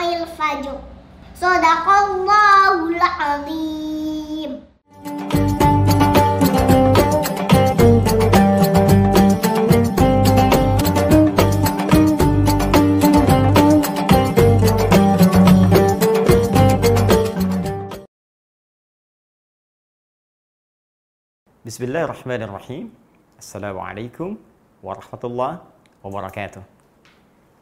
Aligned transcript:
الفجر. 0.00 0.76
صدق 1.34 1.86
الله 1.88 2.76
العظيم. 2.88 4.52
بسم 21.60 21.84
الله 21.84 22.02
الرحمن 22.04 22.42
الرحيم 22.42 22.86
السلام 23.38 23.78
عليكم 23.78 24.36
ورحمة 24.82 25.22
الله 25.24 25.52
وبركاته 26.04 26.62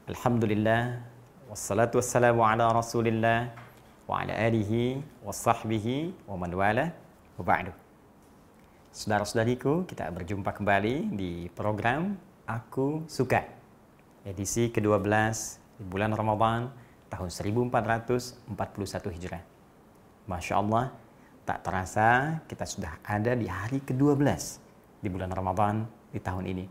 الحمد 0.08 0.44
لله 0.44 1.02
wassalatu 1.48 1.96
wassalamu 1.96 2.44
ala 2.44 2.68
Rasulillah 2.76 3.48
wa 4.04 4.20
ala 4.20 4.36
alihi 4.36 5.00
wa 5.24 5.32
sahbihi 5.32 6.28
wa 6.28 6.36
man 6.36 6.52
wala 6.52 6.92
wa 7.40 7.42
ba'du. 7.42 7.72
Saudara-saudariku, 8.92 9.88
kita 9.88 10.12
berjumpa 10.12 10.52
kembali 10.52 11.08
di 11.16 11.48
program 11.56 12.20
Aku 12.44 13.08
Suka 13.08 13.48
edisi 14.28 14.68
ke-12 14.68 15.08
di 15.80 15.84
bulan 15.88 16.12
Ramadan 16.12 16.68
tahun 17.08 17.32
1441 17.32 18.44
Hijrah. 19.16 19.40
Masya 20.28 20.60
Allah, 20.60 20.92
tak 21.48 21.64
terasa 21.64 22.40
kita 22.44 22.68
sudah 22.68 23.00
ada 23.00 23.32
di 23.32 23.48
hari 23.48 23.80
ke-12 23.80 24.20
di 25.00 25.08
bulan 25.08 25.32
Ramadan 25.32 25.88
di 26.12 26.20
tahun 26.20 26.44
ini. 26.44 26.68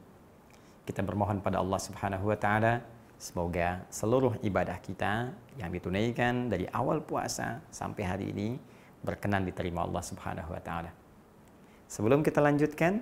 Kita 0.85 1.01
bermohon 1.01 1.41
pada 1.41 1.65
Allah 1.65 1.81
Subhanahu 1.81 2.29
wa 2.29 2.37
taala 2.37 2.96
semoga 3.17 3.81
seluruh 3.89 4.37
ibadah 4.45 4.77
kita 4.77 5.33
yang 5.57 5.73
ditunaikan 5.73 6.53
dari 6.53 6.69
awal 6.69 7.01
puasa 7.01 7.65
sampai 7.73 8.03
hari 8.05 8.25
ini 8.29 8.61
berkenan 9.01 9.45
diterima 9.45 9.85
Allah 9.85 10.05
Subhanahu 10.05 10.53
wa 10.53 10.61
taala. 10.61 10.93
Sebelum 11.89 12.21
kita 12.21 12.39
lanjutkan, 12.41 13.01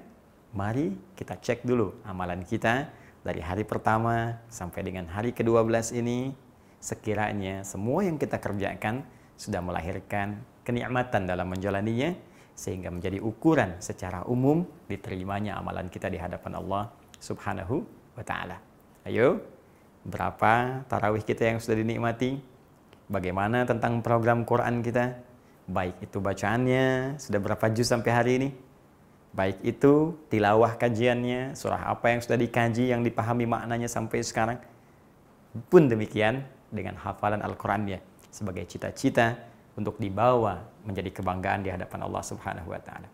mari 0.56 0.96
kita 1.20 1.36
cek 1.36 1.68
dulu 1.68 2.00
amalan 2.08 2.48
kita 2.48 2.88
dari 3.28 3.44
hari 3.44 3.68
pertama 3.68 4.40
sampai 4.48 4.88
dengan 4.88 5.10
hari 5.12 5.36
ke-12 5.36 6.00
ini 6.00 6.32
sekiranya 6.80 7.66
semua 7.66 8.06
yang 8.06 8.16
kita 8.16 8.38
kerjakan 8.38 9.02
sudah 9.36 9.60
melahirkan 9.60 10.40
kenikmatan 10.64 11.28
dalam 11.28 11.50
menjalaninya 11.50 12.16
sehingga 12.56 12.88
menjadi 12.88 13.20
ukuran 13.20 13.82
secara 13.84 14.24
umum 14.30 14.64
diterimanya 14.88 15.60
amalan 15.60 15.92
kita 15.92 16.08
di 16.08 16.16
hadapan 16.16 16.56
Allah 16.56 16.88
Subhanahu 17.20 17.84
wa 18.16 18.24
taala. 18.24 18.62
Ayo, 19.04 19.44
berapa 20.06 20.86
tarawih 20.86 21.26
kita 21.26 21.50
yang 21.50 21.58
sudah 21.58 21.82
dinikmati? 21.82 22.38
Bagaimana 23.10 23.66
tentang 23.66 24.06
program 24.06 24.46
Quran 24.46 24.86
kita? 24.86 25.18
Baik 25.66 25.98
itu 26.06 26.22
bacaannya, 26.22 27.18
sudah 27.18 27.40
berapa 27.42 27.66
juz 27.74 27.90
sampai 27.90 28.12
hari 28.14 28.32
ini? 28.38 28.50
Baik 29.34 29.60
itu 29.66 30.14
tilawah 30.30 30.78
kajiannya, 30.78 31.58
surah 31.58 31.90
apa 31.92 32.14
yang 32.14 32.22
sudah 32.22 32.38
dikaji, 32.38 32.94
yang 32.94 33.02
dipahami 33.02 33.50
maknanya 33.50 33.90
sampai 33.90 34.22
sekarang. 34.22 34.62
Pun 35.68 35.90
demikian 35.90 36.46
dengan 36.70 36.96
hafalan 37.02 37.42
Al-Qur'annya 37.42 38.00
sebagai 38.30 38.64
cita-cita 38.70 39.36
untuk 39.76 40.00
dibawa 40.00 40.64
menjadi 40.88 41.12
kebanggaan 41.12 41.66
di 41.66 41.70
hadapan 41.74 42.08
Allah 42.08 42.24
Subhanahu 42.24 42.72
wa 42.72 42.80
taala. 42.80 43.10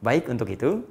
Baik 0.00 0.30
untuk 0.32 0.48
itu, 0.48 0.84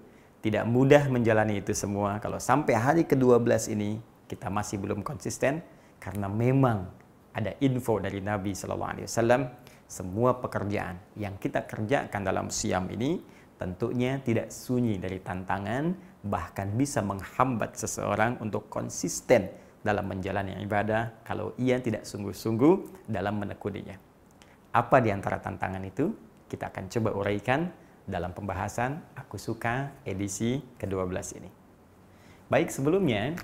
tidak 0.44 0.68
mudah 0.68 1.08
menjalani 1.08 1.64
itu 1.64 1.72
semua 1.72 2.20
kalau 2.20 2.38
sampai 2.38 2.76
hari 2.76 3.04
ke-12 3.08 3.74
ini 3.74 4.04
kita 4.28 4.48
masih 4.48 4.80
belum 4.80 5.02
konsisten 5.02 5.64
karena 6.00 6.28
memang 6.28 6.88
ada 7.34 7.58
info 7.60 7.98
dari 7.98 8.22
Nabi 8.22 8.54
Shallallahu 8.54 8.92
alaihi 8.98 9.08
wasallam 9.10 9.42
semua 9.90 10.38
pekerjaan 10.38 10.98
yang 11.18 11.38
kita 11.38 11.66
kerjakan 11.66 12.22
dalam 12.24 12.48
siam 12.50 12.90
ini 12.90 13.22
tentunya 13.58 14.20
tidak 14.22 14.50
sunyi 14.50 14.98
dari 14.98 15.22
tantangan 15.22 15.94
bahkan 16.24 16.72
bisa 16.74 17.04
menghambat 17.04 17.76
seseorang 17.76 18.40
untuk 18.40 18.72
konsisten 18.72 19.52
dalam 19.84 20.08
menjalani 20.08 20.56
ibadah 20.64 21.24
kalau 21.28 21.52
ia 21.60 21.78
tidak 21.84 22.08
sungguh-sungguh 22.08 23.08
dalam 23.12 23.44
menekuninya. 23.44 24.00
Apa 24.74 25.04
di 25.04 25.12
antara 25.12 25.38
tantangan 25.38 25.84
itu? 25.84 26.10
Kita 26.48 26.72
akan 26.72 26.88
coba 26.90 27.10
uraikan 27.14 27.70
dalam 28.08 28.32
pembahasan 28.32 29.04
Aku 29.20 29.36
Suka 29.36 29.92
edisi 30.08 30.64
ke-12 30.80 31.44
ini. 31.44 31.52
Baik, 32.48 32.72
sebelumnya 32.72 33.36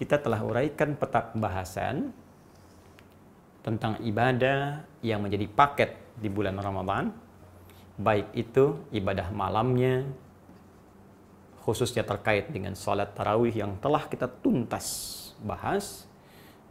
kita 0.00 0.16
telah 0.16 0.40
uraikan 0.40 0.96
peta 0.96 1.28
pembahasan 1.28 2.08
tentang 3.60 4.00
ibadah 4.00 4.80
yang 5.04 5.20
menjadi 5.20 5.44
paket 5.44 5.92
di 6.16 6.32
bulan 6.32 6.56
Ramadan, 6.56 7.12
baik 8.00 8.32
itu 8.32 8.80
ibadah 8.96 9.28
malamnya, 9.28 10.08
khususnya 11.60 12.00
terkait 12.00 12.48
dengan 12.48 12.72
sholat 12.72 13.12
tarawih 13.12 13.52
yang 13.52 13.76
telah 13.76 14.08
kita 14.08 14.24
tuntas 14.40 14.88
bahas, 15.44 16.08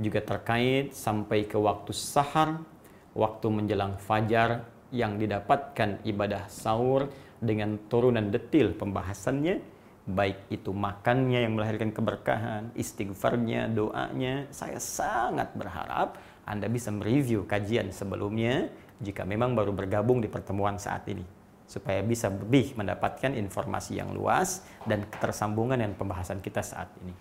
juga 0.01 0.25
terkait 0.25 0.97
sampai 0.97 1.45
ke 1.45 1.53
waktu 1.53 1.93
sahar 1.93 2.65
waktu 3.13 3.45
menjelang 3.45 3.93
fajar 4.01 4.65
yang 4.89 5.21
didapatkan 5.21 6.01
ibadah 6.01 6.49
sahur 6.49 7.13
dengan 7.37 7.77
turunan 7.93 8.33
detil 8.33 8.73
pembahasannya 8.73 9.61
baik 10.09 10.49
itu 10.49 10.73
makannya 10.73 11.45
yang 11.45 11.53
melahirkan 11.53 11.93
keberkahan, 11.93 12.73
istighfarnya, 12.73 13.69
doanya, 13.69 14.49
saya 14.49 14.81
sangat 14.81 15.53
berharap 15.53 16.17
Anda 16.49 16.65
bisa 16.65 16.89
mereview 16.89 17.45
kajian 17.45 17.93
sebelumnya 17.93 18.73
jika 18.97 19.23
memang 19.23 19.53
baru 19.53 19.71
bergabung 19.71 20.19
di 20.19 20.27
pertemuan 20.27 20.81
saat 20.81 21.05
ini 21.07 21.23
supaya 21.69 22.01
bisa 22.01 22.33
lebih 22.33 22.73
mendapatkan 22.73 23.37
informasi 23.37 24.01
yang 24.01 24.09
luas 24.09 24.65
dan 24.89 25.05
ketersambungan 25.05 25.77
dengan 25.77 25.93
pembahasan 25.93 26.41
kita 26.41 26.65
saat 26.65 26.89
ini. 27.05 27.13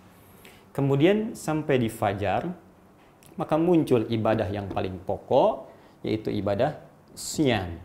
Kemudian 0.73 1.37
sampai 1.37 1.77
di 1.77 1.85
fajar, 1.85 2.49
maka 3.37 3.55
muncul 3.61 4.09
ibadah 4.09 4.49
yang 4.49 4.65
paling 4.65 4.97
pokok 5.05 5.69
yaitu 6.01 6.33
ibadah 6.33 6.81
siang 7.13 7.77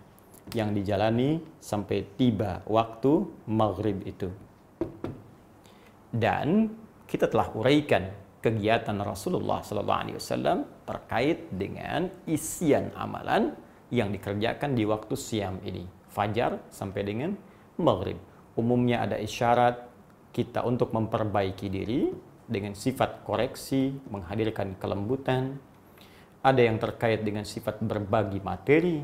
yang 0.56 0.72
dijalani 0.72 1.44
sampai 1.60 2.04
tiba 2.16 2.64
waktu 2.64 3.28
maghrib 3.44 4.00
itu. 4.08 4.32
Dan 6.14 6.70
kita 7.10 7.26
telah 7.26 7.50
uraikan 7.58 8.06
kegiatan 8.38 8.94
Rasulullah 9.02 9.66
SAW 9.66 10.86
terkait 10.86 11.50
dengan 11.50 12.06
isian 12.30 12.94
amalan 12.94 13.56
yang 13.90 14.14
dikerjakan 14.14 14.78
di 14.78 14.86
waktu 14.86 15.14
siang 15.18 15.58
ini, 15.66 15.82
fajar 16.12 16.62
sampai 16.70 17.02
dengan 17.02 17.34
maghrib. 17.80 18.20
Umumnya 18.54 19.02
ada 19.02 19.18
isyarat 19.18 19.90
kita 20.30 20.62
untuk 20.62 20.94
memperbaiki 20.94 21.66
diri 21.66 22.14
dengan 22.46 22.78
sifat 22.78 23.26
koreksi, 23.26 23.90
menghadirkan 24.06 24.78
kelembutan, 24.78 25.58
ada 26.44 26.60
yang 26.60 26.76
terkait 26.76 27.24
dengan 27.24 27.48
sifat 27.48 27.80
berbagi 27.80 28.38
materi, 28.44 29.00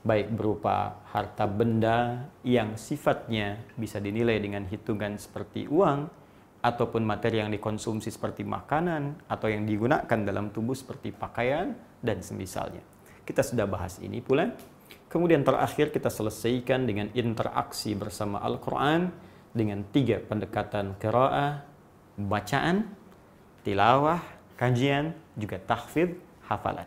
baik 0.00 0.32
berupa 0.32 1.04
harta 1.12 1.44
benda 1.44 2.32
yang 2.40 2.80
sifatnya 2.80 3.60
bisa 3.76 4.00
dinilai 4.00 4.40
dengan 4.40 4.64
hitungan 4.64 5.20
seperti 5.20 5.68
uang, 5.68 6.19
ataupun 6.60 7.02
materi 7.04 7.40
yang 7.40 7.48
dikonsumsi 7.48 8.12
seperti 8.12 8.44
makanan, 8.44 9.24
atau 9.28 9.48
yang 9.48 9.64
digunakan 9.64 10.18
dalam 10.20 10.52
tubuh 10.52 10.76
seperti 10.76 11.12
pakaian, 11.12 11.72
dan 12.04 12.20
semisalnya. 12.20 12.84
Kita 13.24 13.44
sudah 13.44 13.68
bahas 13.68 14.00
ini 14.00 14.20
pula. 14.20 14.52
Kemudian 15.10 15.42
terakhir 15.42 15.90
kita 15.90 16.08
selesaikan 16.08 16.86
dengan 16.86 17.10
interaksi 17.16 17.96
bersama 17.98 18.40
Al-Quran 18.40 19.10
dengan 19.50 19.82
tiga 19.90 20.22
pendekatan 20.22 20.94
qiraah, 21.02 21.66
bacaan, 22.14 22.86
tilawah, 23.66 24.22
kajian, 24.54 25.16
juga 25.34 25.58
tahfidz, 25.58 26.14
hafalan. 26.46 26.86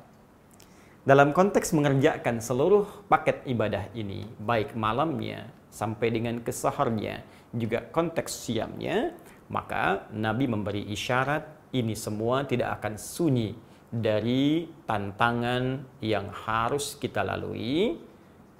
Dalam 1.04 1.36
konteks 1.36 1.76
mengerjakan 1.76 2.40
seluruh 2.40 2.88
paket 3.12 3.44
ibadah 3.44 3.92
ini, 3.92 4.24
baik 4.40 4.72
malamnya 4.72 5.52
sampai 5.68 6.08
dengan 6.16 6.40
kesaharnya, 6.40 7.28
juga 7.52 7.84
konteks 7.84 8.48
siamnya, 8.48 9.12
maka 9.52 10.08
Nabi 10.14 10.48
memberi 10.48 10.88
isyarat 10.92 11.74
ini 11.74 11.98
semua 11.98 12.46
tidak 12.46 12.80
akan 12.80 12.96
sunyi 12.96 13.58
dari 13.94 14.66
tantangan 14.90 15.98
yang 16.02 16.30
harus 16.34 16.98
kita 16.98 17.22
lalui, 17.22 17.98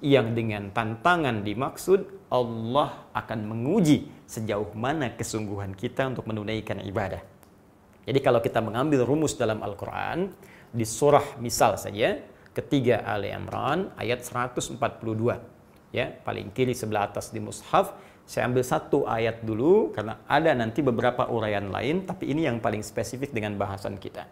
yang 0.04 0.36
dengan 0.36 0.70
tantangan 0.70 1.42
dimaksud 1.42 2.30
Allah 2.30 3.10
akan 3.14 3.40
menguji 3.46 4.10
sejauh 4.26 4.74
mana 4.74 5.14
kesungguhan 5.14 5.74
kita 5.74 6.10
untuk 6.10 6.26
menunaikan 6.26 6.82
ibadah. 6.82 7.22
Jadi 8.04 8.20
kalau 8.20 8.44
kita 8.44 8.60
mengambil 8.60 9.08
rumus 9.08 9.32
dalam 9.34 9.64
Al-Quran, 9.64 10.28
di 10.74 10.84
surah 10.84 11.40
misal 11.40 11.80
saja, 11.80 12.20
ketiga 12.52 13.02
Ali 13.06 13.32
Imran 13.32 13.90
ayat 13.96 14.22
142. 14.22 14.76
Ya, 15.94 16.10
paling 16.26 16.50
kiri 16.50 16.74
sebelah 16.74 17.06
atas 17.06 17.30
di 17.30 17.38
mushaf, 17.38 17.94
saya 18.24 18.48
ambil 18.48 18.64
satu 18.64 19.04
ayat 19.04 19.44
dulu 19.44 19.92
karena 19.92 20.16
ada 20.24 20.56
nanti 20.56 20.80
beberapa 20.80 21.28
uraian 21.28 21.68
lain, 21.68 22.08
tapi 22.08 22.32
ini 22.32 22.48
yang 22.48 22.56
paling 22.56 22.80
spesifik 22.80 23.36
dengan 23.36 23.60
bahasan 23.60 24.00
kita. 24.00 24.24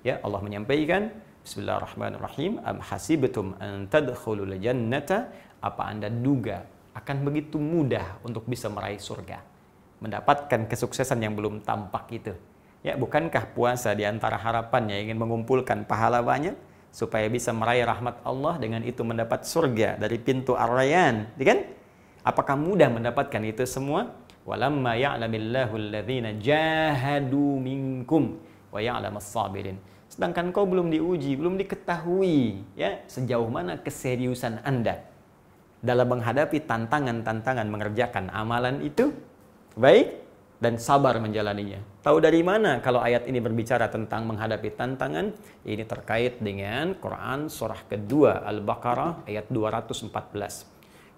Ya, 0.00 0.20
Allah 0.24 0.40
menyampaikan 0.40 1.12
Bismillahirrahmanirrahim. 1.44 2.64
Am 2.64 2.80
hasibtum 2.80 3.52
an 3.60 3.84
tadkhulul 3.92 4.56
jannata? 4.56 5.28
Apa 5.60 5.92
Anda 5.92 6.08
duga 6.08 6.64
akan 6.96 7.20
begitu 7.20 7.60
mudah 7.60 8.16
untuk 8.24 8.48
bisa 8.48 8.72
meraih 8.72 8.96
surga? 8.96 9.44
Mendapatkan 10.00 10.64
kesuksesan 10.64 11.20
yang 11.20 11.36
belum 11.36 11.60
tampak 11.60 12.08
itu. 12.16 12.32
Ya, 12.80 12.96
bukankah 12.96 13.52
puasa 13.52 13.92
di 13.92 14.08
antara 14.08 14.40
harapannya 14.40 15.04
ingin 15.04 15.20
mengumpulkan 15.20 15.84
pahala 15.84 16.24
banyak 16.24 16.56
supaya 16.88 17.28
bisa 17.28 17.52
meraih 17.52 17.84
rahmat 17.84 18.24
Allah 18.24 18.56
dengan 18.56 18.80
itu 18.80 19.04
mendapat 19.04 19.44
surga 19.44 20.00
dari 20.00 20.16
pintu 20.16 20.56
Ar-Rayyan, 20.56 21.36
ya 21.36 21.44
kan? 21.44 21.58
Apakah 22.24 22.56
mudah 22.56 22.88
mendapatkan 22.88 23.44
itu 23.44 23.68
semua? 23.68 24.16
Walamma 24.48 24.96
ya'lamillahu 24.96 25.76
alladhina 25.76 26.36
jahadu 26.40 27.60
minkum 27.60 28.40
wa 28.72 28.80
ya'lamas 28.80 29.28
sabirin 29.28 29.76
Sedangkan 30.08 30.52
kau 30.52 30.64
belum 30.64 30.88
diuji, 30.88 31.36
belum 31.36 31.60
diketahui 31.60 32.64
ya 32.78 33.02
sejauh 33.08 33.48
mana 33.48 33.76
keseriusan 33.80 34.64
Anda 34.64 35.04
dalam 35.84 36.06
menghadapi 36.16 36.64
tantangan-tantangan 36.64 37.68
mengerjakan 37.68 38.32
amalan 38.32 38.80
itu 38.80 39.12
baik 39.76 40.24
dan 40.62 40.80
sabar 40.80 41.20
menjalaninya. 41.20 41.82
Tahu 42.00 42.24
dari 42.24 42.40
mana 42.40 42.80
kalau 42.80 43.04
ayat 43.04 43.28
ini 43.28 43.36
berbicara 43.36 43.92
tentang 43.92 44.24
menghadapi 44.24 44.72
tantangan? 44.72 45.34
Ini 45.66 45.84
terkait 45.84 46.40
dengan 46.40 46.96
Quran 46.96 47.52
surah 47.52 47.84
kedua 47.84 48.48
Al-Baqarah 48.48 49.28
ayat 49.28 49.52
214. 49.52 50.08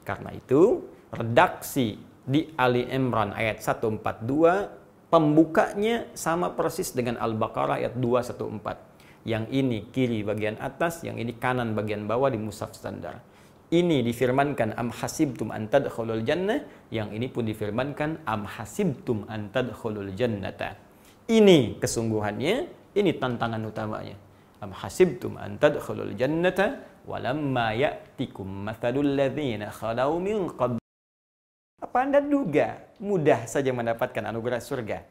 Karena 0.03 0.31
itu, 0.35 0.83
redaksi 1.17 1.97
di 2.27 2.53
Ali 2.61 2.85
Imran 2.87 3.33
ayat 3.33 3.65
142 3.65 4.87
Pembukanya 5.07 6.11
sama 6.19 6.51
persis 6.59 6.91
dengan 6.91 7.15
Al-Baqarah 7.23 7.79
ayat 7.79 7.95
214. 7.95 9.23
Yang 9.23 9.45
ini 9.55 9.79
kiri 9.95 10.27
bagian 10.27 10.59
atas, 10.59 11.07
yang 11.07 11.23
ini 11.23 11.31
kanan 11.39 11.79
bagian 11.79 12.11
bawah 12.11 12.27
di 12.27 12.43
mushaf 12.43 12.75
standar. 12.75 13.23
Ini 13.71 14.03
difirmankan 14.03 14.75
am 14.75 14.91
hasibtum 14.91 15.55
an 15.55 15.71
tadkhulul 15.71 16.27
jannah, 16.27 16.59
yang 16.91 17.15
ini 17.15 17.31
pun 17.31 17.47
difirmankan 17.47 18.27
am 18.27 18.51
hasibtum 18.51 19.31
an 19.31 19.55
tadkhulul 19.55 20.11
jannata. 20.19 20.75
Ini 21.31 21.79
kesungguhannya, 21.79 22.55
ini 22.99 23.11
tantangan 23.15 23.63
utamanya. 23.63 24.19
Am 24.59 24.75
hasibtum 24.75 25.39
an 25.39 25.55
tadkhulul 25.63 26.19
jannata 26.19 26.83
walamma 27.07 27.79
ya'tikum 27.79 28.67
mathalul 28.67 29.15
ladzina 29.15 29.71
khalau 29.71 30.19
min 30.19 30.51
qabl 30.51 30.83
Anda 31.97 32.21
duga 32.21 32.81
mudah 33.01 33.49
saja 33.49 33.73
mendapatkan 33.73 34.25
anugerah 34.29 34.61
surga? 34.61 35.05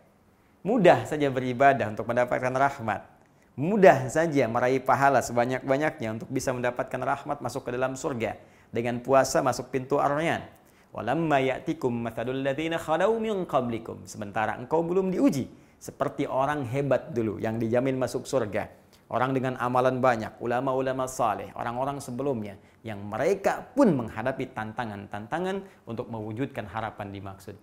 Mudah 0.65 1.05
saja 1.05 1.29
beribadah 1.29 1.89
untuk 1.93 2.09
mendapatkan 2.09 2.53
rahmat. 2.53 3.01
Mudah 3.55 4.09
saja 4.09 4.49
meraih 4.49 4.81
pahala 4.81 5.21
sebanyak-banyaknya 5.21 6.19
untuk 6.19 6.29
bisa 6.29 6.51
mendapatkan 6.51 7.01
rahmat 7.01 7.41
masuk 7.41 7.69
ke 7.69 7.71
dalam 7.73 7.93
surga. 7.93 8.37
Dengan 8.73 8.99
puasa 8.99 9.39
masuk 9.45 9.69
pintu 9.69 10.01
aryan. 10.01 10.43
Walamma 10.91 11.39
ya'tikum 11.39 11.91
mathalul 11.91 12.41
ladzina 12.41 12.81
khalau 12.81 13.15
min 13.21 13.45
qablikum. 13.45 14.03
Sementara 14.09 14.57
engkau 14.57 14.81
belum 14.81 15.13
diuji 15.13 15.47
seperti 15.79 16.25
orang 16.25 16.65
hebat 16.65 17.13
dulu 17.13 17.37
yang 17.37 17.61
dijamin 17.61 17.99
masuk 17.99 18.25
surga 18.25 18.85
orang 19.09 19.31
dengan 19.37 19.53
amalan 19.61 20.01
banyak, 20.01 20.41
ulama-ulama 20.41 21.05
saleh, 21.05 21.53
orang-orang 21.53 22.01
sebelumnya 22.01 22.57
yang 22.85 23.01
mereka 23.01 23.65
pun 23.73 23.89
menghadapi 23.97 24.53
tantangan-tantangan 24.53 25.89
untuk 25.89 26.05
mewujudkan 26.13 26.69
harapan 26.69 27.09
dimaksud. 27.09 27.57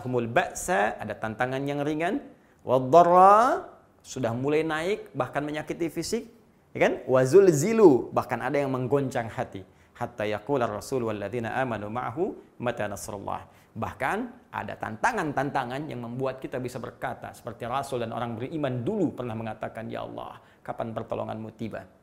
humul 0.00 0.24
ba'sa 0.24 0.96
ada 0.96 1.12
tantangan 1.12 1.60
yang 1.68 1.84
ringan, 1.84 2.24
wadharra 2.64 3.68
sudah 4.00 4.32
mulai 4.32 4.64
naik 4.64 5.12
bahkan 5.12 5.44
menyakiti 5.44 5.92
fisik, 5.92 6.24
ya 6.72 6.88
kan? 6.88 7.04
Wazul 7.04 7.52
zilu 7.52 8.08
bahkan 8.08 8.40
ada 8.40 8.56
yang 8.56 8.72
menggoncang 8.72 9.28
hati. 9.28 9.60
Hatta 9.92 10.24
yaqula 10.24 10.64
Rasul 10.64 11.04
walladzina 11.04 11.52
amanu 11.60 11.92
ma'ahu 11.92 12.56
mata 12.64 12.88
nasrullah. 12.88 13.44
Bahkan 13.76 14.48
ada 14.48 14.74
tantangan-tantangan 14.80 15.92
yang 15.92 16.00
membuat 16.08 16.40
kita 16.40 16.56
bisa 16.56 16.80
berkata 16.80 17.36
seperti 17.36 17.68
Rasul 17.68 18.00
dan 18.00 18.16
orang 18.16 18.40
beriman 18.40 18.80
dulu 18.80 19.12
pernah 19.12 19.36
mengatakan 19.36 19.92
ya 19.92 20.08
Allah, 20.08 20.40
kapan 20.64 20.96
pertolonganmu 20.96 21.50
tiba? 21.52 21.97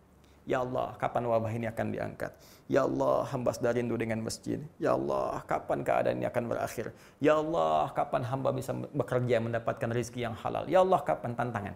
Ya 0.46 0.62
Allah, 0.62 0.94
kapan 1.02 1.26
wabah 1.26 1.50
ini 1.50 1.66
akan 1.66 1.90
diangkat? 1.90 2.30
Ya 2.70 2.86
Allah, 2.86 3.26
hamba 3.34 3.50
sedang 3.50 3.82
rindu 3.82 3.98
dengan 3.98 4.22
masjid. 4.22 4.62
Ya 4.78 4.94
Allah, 4.94 5.42
kapan 5.50 5.82
keadaan 5.82 6.22
ini 6.22 6.30
akan 6.30 6.44
berakhir? 6.46 6.94
Ya 7.18 7.42
Allah, 7.42 7.90
kapan 7.98 8.22
hamba 8.30 8.54
bisa 8.54 8.70
bekerja 8.74 9.42
mendapatkan 9.42 9.90
rezeki 9.90 10.30
yang 10.30 10.38
halal? 10.38 10.70
Ya 10.70 10.86
Allah, 10.86 11.02
kapan 11.02 11.34
tantangan? 11.34 11.74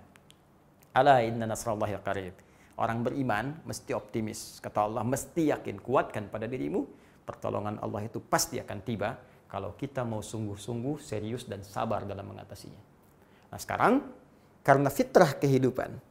Ala 0.93 1.25
inna 1.25 1.49
nasrallahi 1.49 1.97
qarib. 2.05 2.37
Orang 2.77 3.01
beriman 3.01 3.57
mesti 3.65 3.97
optimis. 3.97 4.61
Kata 4.61 4.85
Allah, 4.85 5.01
mesti 5.01 5.49
yakin, 5.49 5.81
kuatkan 5.81 6.29
pada 6.29 6.45
dirimu. 6.45 6.85
Pertolongan 7.25 7.81
Allah 7.81 8.05
itu 8.05 8.21
pasti 8.21 8.61
akan 8.61 8.79
tiba 8.85 9.17
kalau 9.49 9.73
kita 9.73 10.05
mau 10.05 10.21
sungguh-sungguh 10.21 11.01
serius 11.01 11.49
dan 11.49 11.65
sabar 11.65 12.05
dalam 12.05 12.21
mengatasinya. 12.21 12.81
Nah 13.49 13.57
sekarang, 13.57 13.93
karena 14.61 14.93
fitrah 14.93 15.33
kehidupan 15.33 16.08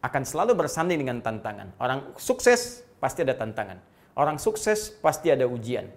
akan 0.00 0.22
selalu 0.24 0.56
bersanding 0.56 1.00
dengan 1.04 1.20
tantangan. 1.20 1.76
Orang 1.76 2.16
sukses 2.16 2.84
pasti 3.00 3.20
ada 3.20 3.36
tantangan. 3.36 3.80
Orang 4.16 4.40
sukses 4.40 4.92
pasti 5.00 5.28
ada 5.32 5.44
ujian. 5.44 5.88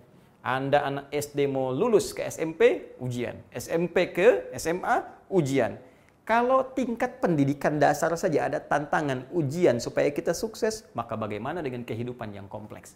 Anda 0.43 0.83
anak 0.83 1.05
SD 1.11 1.47
mau 1.47 1.71
lulus 1.71 2.11
ke 2.11 2.27
SMP, 2.27 2.93
ujian. 2.99 3.39
SMP 3.55 4.11
ke 4.11 4.51
SMA, 4.59 5.27
ujian. 5.31 5.79
Kalau 6.23 6.67
tingkat 6.71 7.19
pendidikan 7.19 7.79
dasar 7.79 8.11
saja 8.15 8.47
ada 8.47 8.59
tantangan, 8.59 9.27
ujian 9.31 9.79
supaya 9.79 10.11
kita 10.11 10.35
sukses, 10.35 10.87
maka 10.95 11.15
bagaimana 11.15 11.59
dengan 11.63 11.83
kehidupan 11.83 12.31
yang 12.31 12.47
kompleks? 12.47 12.95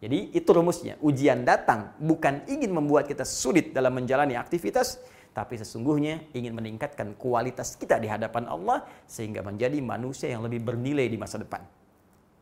Jadi 0.00 0.36
itu 0.36 0.48
rumusnya. 0.52 1.00
Ujian 1.00 1.48
datang 1.48 1.96
bukan 1.96 2.44
ingin 2.44 2.72
membuat 2.72 3.08
kita 3.08 3.24
sulit 3.24 3.72
dalam 3.72 3.96
menjalani 3.96 4.36
aktivitas, 4.36 5.00
tapi 5.36 5.60
sesungguhnya 5.60 6.32
ingin 6.32 6.56
meningkatkan 6.56 7.12
kualitas 7.20 7.76
kita 7.76 8.00
di 8.00 8.08
hadapan 8.08 8.48
Allah 8.48 8.88
sehingga 9.04 9.44
menjadi 9.44 9.76
manusia 9.84 10.32
yang 10.32 10.40
lebih 10.40 10.64
bernilai 10.64 11.12
di 11.12 11.20
masa 11.20 11.36
depan. 11.36 11.60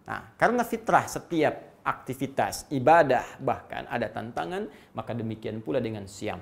Nah, 0.06 0.30
karena 0.38 0.62
fitrah 0.62 1.02
setiap 1.10 1.82
aktivitas, 1.82 2.70
ibadah, 2.70 3.42
bahkan 3.42 3.90
ada 3.90 4.06
tantangan, 4.06 4.70
maka 4.94 5.10
demikian 5.10 5.58
pula 5.58 5.82
dengan 5.82 6.06
siam. 6.06 6.38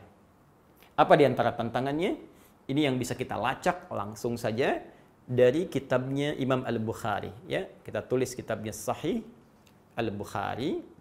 Apa 0.93 1.17
di 1.17 1.25
antara 1.25 1.57
tantangannya? 1.57 2.21
Ini 2.69 2.93
yang 2.93 3.01
bisa 3.01 3.17
kita 3.17 3.41
lacak 3.41 3.89
langsung 3.89 4.37
saja 4.37 4.77
dari 5.25 5.73
kitabnya 5.73 6.37
Imam 6.37 6.69
Al-Bukhari. 6.69 7.33
Ya, 7.49 7.65
kita 7.81 8.05
tulis 8.05 8.37
kitabnya 8.37 8.77
Sahih 8.77 9.25
Al-Bukhari 9.97 10.93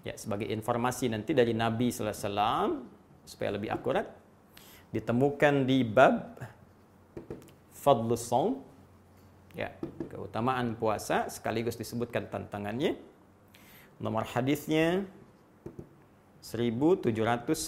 Ya, 0.00 0.16
sebagai 0.16 0.48
informasi 0.48 1.12
nanti 1.12 1.36
dari 1.36 1.52
Nabi 1.52 1.92
sallallahu 1.92 2.16
alaihi 2.16 2.24
wasallam 2.24 2.68
supaya 3.28 3.50
lebih 3.52 3.68
akurat 3.68 4.08
ditemukan 4.90 5.66
di 5.66 5.86
bab 5.86 6.38
fadlus 7.74 8.26
saum 8.26 8.60
ya, 9.56 9.72
keutamaan 10.10 10.74
puasa 10.76 11.30
sekaligus 11.30 11.78
disebutkan 11.78 12.26
tantangannya. 12.28 12.98
Nomor 14.00 14.24
hadisnya 14.24 15.04
1795. 16.40 17.60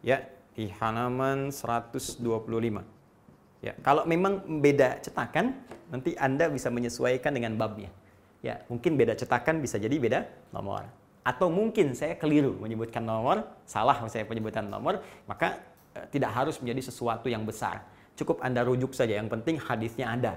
Ya, 0.00 0.24
di 0.56 0.72
halaman 0.80 1.52
125. 1.52 2.24
Ya, 3.60 3.76
kalau 3.84 4.08
memang 4.08 4.40
beda 4.64 5.04
cetakan, 5.04 5.52
nanti 5.92 6.16
Anda 6.16 6.48
bisa 6.48 6.72
menyesuaikan 6.72 7.36
dengan 7.36 7.60
babnya 7.60 7.92
ya 8.40 8.60
mungkin 8.72 8.96
beda 8.96 9.16
cetakan 9.16 9.60
bisa 9.60 9.76
jadi 9.76 9.96
beda 10.00 10.20
nomor. 10.52 10.88
Atau 11.20 11.52
mungkin 11.52 11.92
saya 11.92 12.16
keliru 12.16 12.56
menyebutkan 12.56 13.04
nomor, 13.04 13.44
salah 13.68 13.96
saya 14.08 14.24
penyebutan 14.24 14.66
nomor, 14.66 15.04
maka 15.28 15.60
e, 15.92 16.08
tidak 16.08 16.32
harus 16.32 16.56
menjadi 16.64 16.88
sesuatu 16.88 17.28
yang 17.28 17.44
besar. 17.44 17.84
Cukup 18.16 18.40
Anda 18.40 18.64
rujuk 18.64 18.96
saja, 18.96 19.20
yang 19.20 19.28
penting 19.28 19.60
hadisnya 19.60 20.08
ada. 20.16 20.32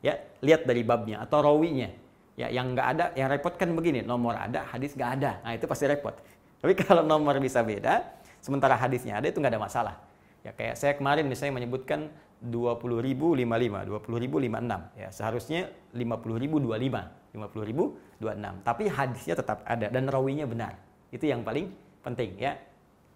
Ya, 0.00 0.22
lihat 0.40 0.64
dari 0.64 0.86
babnya 0.86 1.20
atau 1.22 1.42
rawinya. 1.42 1.90
Ya, 2.38 2.48
yang 2.48 2.72
nggak 2.72 2.86
ada, 2.96 3.04
yang 3.18 3.28
repot 3.28 3.52
kan 3.58 3.74
begini, 3.74 4.00
nomor 4.06 4.32
ada, 4.38 4.64
hadis 4.70 4.96
nggak 4.96 5.10
ada. 5.20 5.42
Nah, 5.44 5.52
itu 5.58 5.66
pasti 5.68 5.84
repot. 5.90 6.14
Tapi 6.62 6.72
kalau 6.86 7.02
nomor 7.02 7.36
bisa 7.42 7.60
beda, 7.60 8.06
sementara 8.38 8.78
hadisnya 8.78 9.18
ada 9.18 9.28
itu 9.28 9.36
nggak 9.42 9.52
ada 9.58 9.62
masalah. 9.62 9.94
Ya 10.40 10.56
kayak 10.56 10.76
saya 10.80 10.92
kemarin 10.96 11.28
misalnya 11.28 11.60
menyebutkan 11.60 12.08
20.055, 12.40 13.44
20.056 13.44 14.96
ya. 14.96 15.08
Seharusnya 15.12 15.60
50.025. 15.92 17.20
50.026. 17.30 18.66
Tapi 18.66 18.84
hadisnya 18.90 19.34
tetap 19.38 19.62
ada 19.62 19.86
dan 19.86 20.04
rawinya 20.10 20.46
benar. 20.48 20.74
Itu 21.14 21.30
yang 21.30 21.46
paling 21.46 21.70
penting 22.02 22.40
ya. 22.40 22.58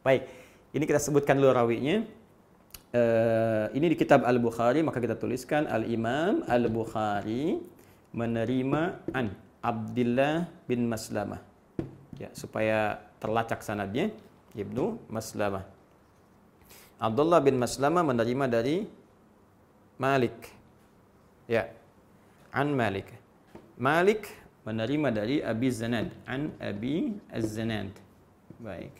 Baik. 0.04 0.28
Ini 0.74 0.84
kita 0.84 1.00
sebutkan 1.00 1.38
dulu 1.38 1.50
rawinya. 1.54 2.04
uh, 2.94 3.66
ini 3.74 3.90
di 3.90 3.96
kitab 3.98 4.22
Al-Bukhari 4.22 4.86
maka 4.86 5.02
kita 5.02 5.18
tuliskan 5.18 5.66
Al-Imam 5.66 6.46
Al-Bukhari 6.46 7.58
menerima 8.14 8.82
an 9.10 9.34
Abdullah 9.58 10.46
bin 10.70 10.86
Maslamah. 10.86 11.42
Ya, 12.14 12.30
supaya 12.30 13.02
terlacak 13.18 13.66
sanadnya 13.66 14.14
Ibnu 14.54 15.10
Maslamah. 15.10 15.73
Abdullah 17.04 17.44
bin 17.44 17.60
Maslamah 17.60 18.00
menerima 18.00 18.48
dari 18.48 18.88
Malik. 20.00 20.48
Ya. 21.44 21.68
An 22.48 22.72
Malik. 22.72 23.12
Malik 23.76 24.32
menerima 24.64 25.12
dari 25.12 25.44
Abi 25.44 25.68
Zanad. 25.68 26.08
An 26.24 26.48
Abi 26.56 27.12
Az-Zanad. 27.28 27.92
Baik. 28.56 28.94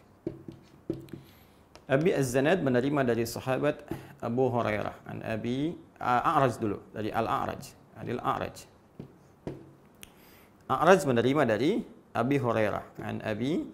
Abi 1.88 2.12
Az-Zanad 2.12 2.60
menerima 2.60 3.08
dari 3.08 3.24
sahabat 3.24 3.80
Abu 4.20 4.52
Hurairah. 4.52 4.96
An 5.08 5.24
Abi 5.24 5.72
A'raj 5.96 6.60
dulu. 6.60 6.84
Dari 6.92 7.08
Al-A'raj. 7.08 7.72
Adil 8.04 8.20
A'raj. 8.20 8.56
A'raj 10.68 11.00
menerima 11.08 11.42
dari 11.48 11.80
Abi 12.12 12.36
Hurairah. 12.36 12.84
An 13.00 13.24
Abi 13.24 13.64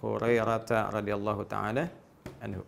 Hurairah 0.00 0.64
radhiyallahu 0.96 1.44
taala 1.44 1.92
anhu. 2.40 2.64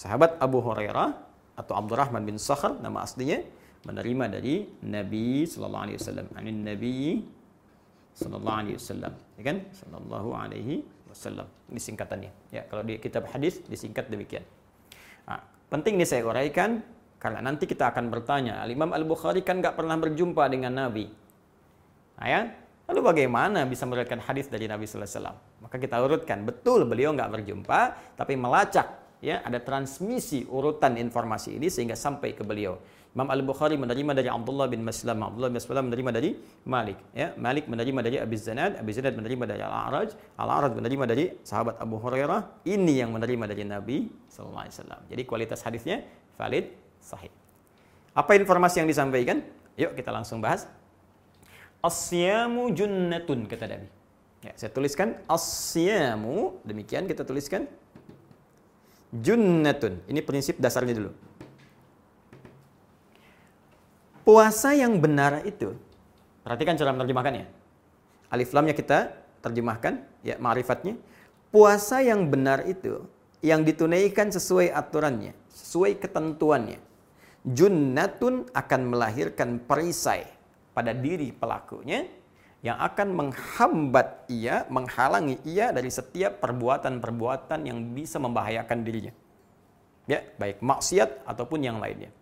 Sahabat 0.00 0.40
Abu 0.40 0.64
Hurairah 0.64 1.12
atau 1.60 1.76
Abdurrahman 1.76 2.24
bin 2.24 2.40
Sakhr 2.40 2.72
nama 2.80 3.04
aslinya 3.04 3.44
menerima 3.84 4.32
dari 4.32 4.64
Nabi 4.80 5.44
sallallahu 5.44 5.84
alaihi 5.84 5.98
wasallam. 6.00 6.26
Anin 6.40 6.64
Nabi 6.64 7.20
sallallahu 8.16 8.56
alaihi 8.64 8.76
wasallam. 8.80 9.12
Ya 9.36 9.42
kan? 9.44 9.56
Sallallahu 9.76 10.30
alaihi 10.32 10.80
wasallam. 11.04 11.44
Ini 11.68 11.80
singkatannya. 11.84 12.32
Ya, 12.48 12.64
kalau 12.64 12.80
di 12.80 12.96
kitab 12.96 13.28
hadis 13.28 13.60
disingkat 13.68 14.08
demikian. 14.08 14.40
Nah, 15.28 15.44
penting 15.68 16.00
nih 16.00 16.08
saya 16.08 16.24
uraikan 16.24 16.80
karena 17.20 17.44
nanti 17.44 17.68
kita 17.68 17.92
akan 17.92 18.08
bertanya, 18.08 18.64
Al 18.64 18.72
Imam 18.72 18.96
Al 18.96 19.04
Bukhari 19.04 19.44
kan 19.44 19.60
nggak 19.60 19.76
pernah 19.76 20.00
berjumpa 20.00 20.48
dengan 20.48 20.80
Nabi. 20.80 21.12
Nah, 22.16 22.24
ya? 22.24 22.40
Lalu 22.88 23.00
bagaimana 23.04 23.68
bisa 23.68 23.84
meriwayatkan 23.84 24.24
hadis 24.24 24.48
dari 24.48 24.64
Nabi 24.64 24.88
Sallallahu 24.88 25.06
Alaihi 25.06 25.20
Wasallam? 25.20 25.36
Maka 25.62 25.76
kita 25.78 25.96
urutkan, 26.02 26.42
betul 26.42 26.88
beliau 26.88 27.14
nggak 27.14 27.30
berjumpa, 27.36 27.80
tapi 28.18 28.34
melacak 28.34 28.99
ya 29.20 29.44
ada 29.44 29.60
transmisi 29.60 30.48
urutan 30.48 30.96
informasi 30.96 31.60
ini 31.60 31.68
sehingga 31.68 31.94
sampai 31.94 32.32
ke 32.32 32.42
beliau. 32.44 32.80
Imam 33.10 33.26
Al-Bukhari 33.26 33.74
menerima 33.74 34.14
dari 34.14 34.30
Abdullah 34.30 34.70
bin 34.70 34.86
Maslam, 34.86 35.18
Abdullah 35.26 35.50
bin 35.50 35.58
Maslam 35.58 35.90
menerima 35.90 36.10
dari 36.14 36.30
Malik, 36.62 36.98
ya. 37.10 37.34
Malik 37.34 37.66
menerima 37.66 38.00
dari 38.06 38.16
Abi 38.22 38.38
Zanad, 38.38 38.78
Abi 38.78 38.94
Zanad 38.94 39.18
menerima 39.18 39.50
dari 39.50 39.62
Al-A'raj, 39.66 40.14
Al-A'raj 40.38 40.72
menerima 40.78 41.04
dari 41.10 41.24
sahabat 41.42 41.82
Abu 41.82 41.98
Hurairah, 41.98 42.62
ini 42.70 43.02
yang 43.02 43.10
menerima 43.10 43.50
dari 43.50 43.66
Nabi 43.66 43.96
sallallahu 44.30 44.62
alaihi 44.62 44.74
wasallam. 44.78 45.00
Jadi 45.10 45.22
kualitas 45.26 45.58
hadisnya 45.66 46.06
valid, 46.38 46.70
sahih. 47.02 47.34
Apa 48.14 48.38
informasi 48.38 48.86
yang 48.86 48.86
disampaikan? 48.86 49.42
Yuk 49.74 49.98
kita 49.98 50.14
langsung 50.14 50.38
bahas. 50.38 50.70
Asyamu 51.82 52.70
junnatun 52.70 53.50
kata 53.50 53.66
Nabi. 53.74 53.88
Ya, 54.40 54.54
saya 54.54 54.70
tuliskan 54.70 55.18
asyamu, 55.26 56.62
demikian 56.64 57.10
kita 57.10 57.26
tuliskan 57.26 57.66
junnatun. 59.14 60.06
Ini 60.06 60.20
prinsip 60.22 60.58
dasarnya 60.62 60.94
dulu. 60.94 61.12
Puasa 64.22 64.76
yang 64.76 65.00
benar 65.02 65.42
itu, 65.42 65.74
perhatikan 66.46 66.78
cara 66.78 66.94
menerjemahkannya. 66.94 67.46
Alif 68.30 68.54
lamnya 68.54 68.76
kita 68.76 69.10
terjemahkan, 69.42 70.06
ya 70.22 70.38
ma'rifatnya. 70.38 70.94
Puasa 71.50 71.98
yang 71.98 72.30
benar 72.30 72.62
itu, 72.68 73.02
yang 73.42 73.66
ditunaikan 73.66 74.30
sesuai 74.30 74.70
aturannya, 74.70 75.34
sesuai 75.50 75.98
ketentuannya. 75.98 76.78
Junnatun 77.42 78.52
akan 78.54 78.80
melahirkan 78.86 79.58
perisai 79.64 80.28
pada 80.76 80.94
diri 80.94 81.34
pelakunya, 81.34 82.06
yang 82.60 82.76
akan 82.76 83.08
menghambat 83.16 84.28
ia, 84.28 84.68
menghalangi 84.68 85.40
ia 85.48 85.72
dari 85.72 85.88
setiap 85.88 86.44
perbuatan-perbuatan 86.44 87.64
yang 87.64 87.78
bisa 87.96 88.20
membahayakan 88.20 88.84
dirinya. 88.84 89.12
Ya, 90.04 90.20
baik 90.36 90.60
maksiat 90.60 91.24
ataupun 91.24 91.64
yang 91.64 91.80
lainnya. 91.80 92.12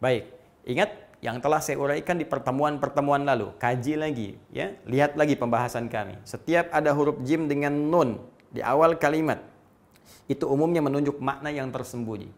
Baik, 0.00 0.32
ingat 0.64 0.90
yang 1.20 1.40
telah 1.40 1.60
saya 1.60 1.76
uraikan 1.76 2.16
di 2.16 2.24
pertemuan-pertemuan 2.28 3.24
lalu. 3.24 3.52
Kaji 3.60 3.94
lagi, 4.00 4.36
ya. 4.48 4.72
Lihat 4.88 5.16
lagi 5.16 5.36
pembahasan 5.36 5.92
kami. 5.92 6.20
Setiap 6.24 6.72
ada 6.72 6.92
huruf 6.96 7.20
jim 7.24 7.44
dengan 7.44 7.72
nun 7.72 8.20
di 8.48 8.64
awal 8.64 8.96
kalimat, 8.96 9.40
itu 10.24 10.44
umumnya 10.48 10.80
menunjuk 10.80 11.20
makna 11.20 11.52
yang 11.52 11.68
tersembunyi. 11.68 12.32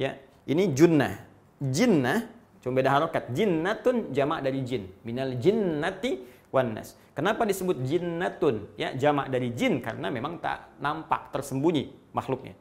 Ya, 0.00 0.16
ini 0.48 0.72
junnah. 0.72 1.28
Jinnah, 1.58 2.24
cuma 2.62 2.78
beda 2.78 2.88
harokat. 2.94 3.34
Jinnatun 3.34 4.14
jamak 4.14 4.40
dari 4.46 4.62
jin. 4.62 4.88
Minal 5.02 5.36
jinnati 5.36 6.37
wanas. 6.54 6.96
Kenapa 7.12 7.42
disebut 7.44 7.82
jinnatun? 7.82 8.70
Ya, 8.78 8.94
jamak 8.94 9.28
dari 9.28 9.50
jin 9.52 9.82
karena 9.82 10.08
memang 10.08 10.38
tak 10.38 10.78
nampak, 10.78 11.34
tersembunyi 11.34 12.14
makhluknya. 12.14 12.54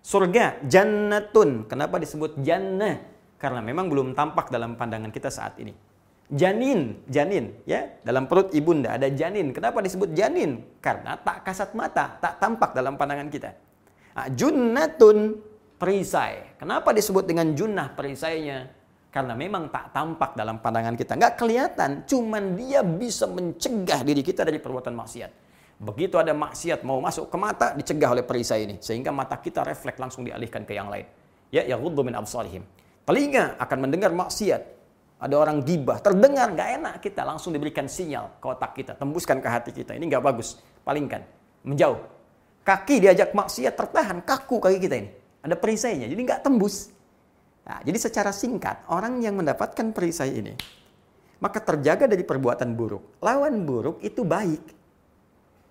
Surga 0.00 0.64
jannatun. 0.64 1.68
Kenapa 1.68 2.00
disebut 2.00 2.40
jannah? 2.40 3.02
Karena 3.36 3.60
memang 3.60 3.92
belum 3.92 4.16
tampak 4.16 4.48
dalam 4.48 4.74
pandangan 4.74 5.12
kita 5.12 5.28
saat 5.28 5.60
ini. 5.60 5.76
Janin, 6.28 7.00
janin, 7.08 7.56
ya 7.64 7.88
dalam 8.04 8.28
perut 8.28 8.52
ibunda 8.52 8.92
ada 8.92 9.08
janin. 9.08 9.48
Kenapa 9.52 9.80
disebut 9.80 10.12
janin? 10.12 10.60
Karena 10.84 11.16
tak 11.16 11.40
kasat 11.44 11.72
mata, 11.72 12.20
tak 12.20 12.36
tampak 12.36 12.76
dalam 12.76 13.00
pandangan 13.00 13.32
kita. 13.32 13.56
Nah, 14.12 14.28
junnatun 14.32 15.40
perisai. 15.80 16.58
Kenapa 16.60 16.92
disebut 16.92 17.24
dengan 17.24 17.54
junnah 17.56 17.94
perisainya? 17.96 18.77
Karena 19.08 19.32
memang 19.32 19.72
tak 19.72 19.96
tampak 19.96 20.36
dalam 20.36 20.60
pandangan 20.60 20.92
kita. 20.92 21.16
Nggak 21.16 21.34
kelihatan. 21.40 21.90
Cuman 22.04 22.54
dia 22.54 22.84
bisa 22.84 23.24
mencegah 23.24 24.04
diri 24.04 24.20
kita 24.20 24.44
dari 24.44 24.60
perbuatan 24.60 24.92
maksiat. 24.92 25.30
Begitu 25.78 26.18
ada 26.18 26.34
maksiat 26.34 26.82
mau 26.82 26.98
masuk 26.98 27.30
ke 27.30 27.36
mata, 27.38 27.72
dicegah 27.72 28.12
oleh 28.12 28.26
perisai 28.26 28.68
ini. 28.68 28.76
Sehingga 28.82 29.14
mata 29.14 29.38
kita 29.38 29.64
refleks 29.64 29.96
langsung 29.96 30.26
dialihkan 30.26 30.66
ke 30.68 30.76
yang 30.76 30.92
lain. 30.92 31.06
Ya, 31.48 31.64
ya 31.64 31.80
min 31.80 32.14
absarihim. 32.18 32.66
Telinga 33.08 33.56
akan 33.56 33.78
mendengar 33.88 34.12
maksiat. 34.12 34.76
Ada 35.18 35.34
orang 35.34 35.66
gibah, 35.66 35.98
terdengar 35.98 36.54
nggak 36.54 36.68
enak 36.78 36.94
kita 37.02 37.26
langsung 37.26 37.50
diberikan 37.50 37.90
sinyal 37.90 38.38
ke 38.38 38.46
otak 38.46 38.70
kita, 38.78 38.94
tembuskan 38.94 39.42
ke 39.42 39.48
hati 39.50 39.74
kita. 39.74 39.98
Ini 39.98 40.06
nggak 40.06 40.22
bagus, 40.22 40.62
palingkan, 40.86 41.26
menjauh. 41.66 41.98
Kaki 42.62 43.02
diajak 43.02 43.34
maksiat 43.34 43.74
tertahan, 43.74 44.22
kaku 44.22 44.62
kaki 44.62 44.78
kita 44.78 44.94
ini. 44.94 45.10
Ada 45.42 45.58
perisainya, 45.58 46.06
jadi 46.06 46.20
nggak 46.22 46.46
tembus. 46.46 46.94
Nah, 47.68 47.84
jadi 47.84 47.98
secara 48.00 48.32
singkat, 48.32 48.88
orang 48.88 49.20
yang 49.20 49.36
mendapatkan 49.36 49.92
perisai 49.92 50.32
ini, 50.32 50.56
maka 51.36 51.60
terjaga 51.60 52.08
dari 52.08 52.24
perbuatan 52.24 52.72
buruk. 52.72 53.20
Lawan 53.20 53.68
buruk 53.68 54.00
itu 54.00 54.24
baik. 54.24 54.64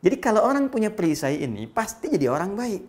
Jadi 0.05 0.15
kalau 0.21 0.45
orang 0.45 0.69
punya 0.69 0.93
perisai 0.93 1.41
ini, 1.41 1.65
pasti 1.65 2.13
jadi 2.13 2.29
orang 2.29 2.53
baik. 2.53 2.83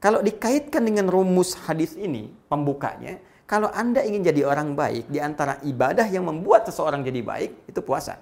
Kalau 0.00 0.20
dikaitkan 0.20 0.84
dengan 0.84 1.08
rumus 1.08 1.56
hadis 1.64 1.96
ini, 1.96 2.28
pembukanya, 2.48 3.16
kalau 3.48 3.72
Anda 3.72 4.04
ingin 4.04 4.20
jadi 4.20 4.44
orang 4.44 4.76
baik, 4.76 5.08
di 5.08 5.16
antara 5.16 5.56
ibadah 5.64 6.04
yang 6.04 6.28
membuat 6.28 6.68
seseorang 6.68 7.00
jadi 7.00 7.24
baik, 7.24 7.72
itu 7.72 7.80
puasa. 7.80 8.20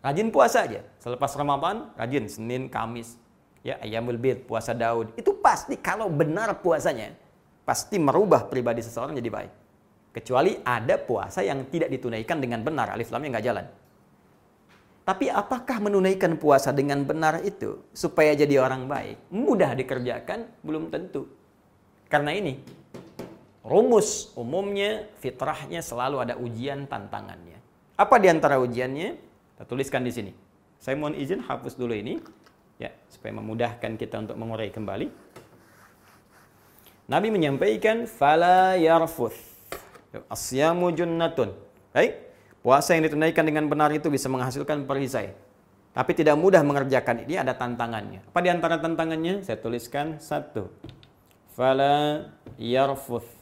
Rajin 0.00 0.32
puasa 0.32 0.64
aja. 0.64 0.80
Selepas 0.96 1.36
Ramadan, 1.36 1.92
rajin 1.92 2.24
Senin, 2.24 2.72
Kamis, 2.72 3.20
ya 3.60 3.76
ayamul 3.84 4.16
bid, 4.16 4.48
puasa 4.48 4.72
Daud. 4.72 5.12
Itu 5.12 5.36
pasti 5.44 5.76
kalau 5.76 6.08
benar 6.08 6.56
puasanya, 6.64 7.12
pasti 7.68 8.00
merubah 8.00 8.48
pribadi 8.48 8.80
seseorang 8.80 9.20
jadi 9.20 9.28
baik. 9.28 9.52
Kecuali 10.16 10.56
ada 10.64 10.96
puasa 10.96 11.44
yang 11.44 11.68
tidak 11.68 11.92
ditunaikan 11.92 12.40
dengan 12.40 12.64
benar, 12.64 12.96
alif 12.96 13.12
lamnya 13.12 13.36
nggak 13.36 13.44
jalan. 13.44 13.66
Tapi 15.04 15.28
apakah 15.28 15.76
menunaikan 15.84 16.40
puasa 16.40 16.72
dengan 16.72 17.04
benar 17.04 17.44
itu 17.44 17.84
supaya 17.92 18.32
jadi 18.32 18.64
orang 18.64 18.88
baik 18.88 19.28
mudah 19.28 19.76
dikerjakan? 19.76 20.48
Belum 20.64 20.88
tentu. 20.88 21.28
Karena 22.08 22.32
ini 22.32 22.56
rumus 23.60 24.32
umumnya 24.32 25.04
fitrahnya 25.20 25.84
selalu 25.84 26.24
ada 26.24 26.34
ujian 26.40 26.88
tantangannya. 26.88 27.60
Apa 28.00 28.16
di 28.16 28.32
antara 28.32 28.56
ujiannya? 28.60 29.16
Kita 29.56 29.64
tuliskan 29.68 30.04
di 30.04 30.12
sini. 30.12 30.32
Saya 30.80 30.96
mohon 30.96 31.16
izin 31.16 31.44
hapus 31.44 31.76
dulu 31.76 31.92
ini 31.92 32.16
ya 32.80 32.92
supaya 33.12 33.36
memudahkan 33.36 33.96
kita 33.96 34.24
untuk 34.24 34.36
mengurai 34.40 34.72
kembali. 34.72 35.08
Nabi 37.08 37.32
menyampaikan 37.32 38.04
fala 38.04 38.76
yarfuth. 38.76 39.40
Asyamu 40.28 40.92
junnatun. 40.92 41.56
Baik. 41.96 42.20
Puasa 42.60 42.92
yang 42.92 43.08
ditunaikan 43.08 43.48
dengan 43.48 43.64
benar 43.64 43.88
itu 43.96 44.12
bisa 44.12 44.28
menghasilkan 44.28 44.84
perisai. 44.84 45.32
Tapi 45.96 46.12
tidak 46.12 46.36
mudah 46.36 46.60
mengerjakan 46.60 47.24
ini 47.24 47.40
ada 47.40 47.56
tantangannya. 47.56 48.20
Apa 48.28 48.44
di 48.44 48.52
antara 48.52 48.76
tantangannya? 48.76 49.40
Saya 49.40 49.56
tuliskan 49.56 50.20
satu. 50.20 50.68
Fala 51.56 52.28
yarfuth. 52.60 53.32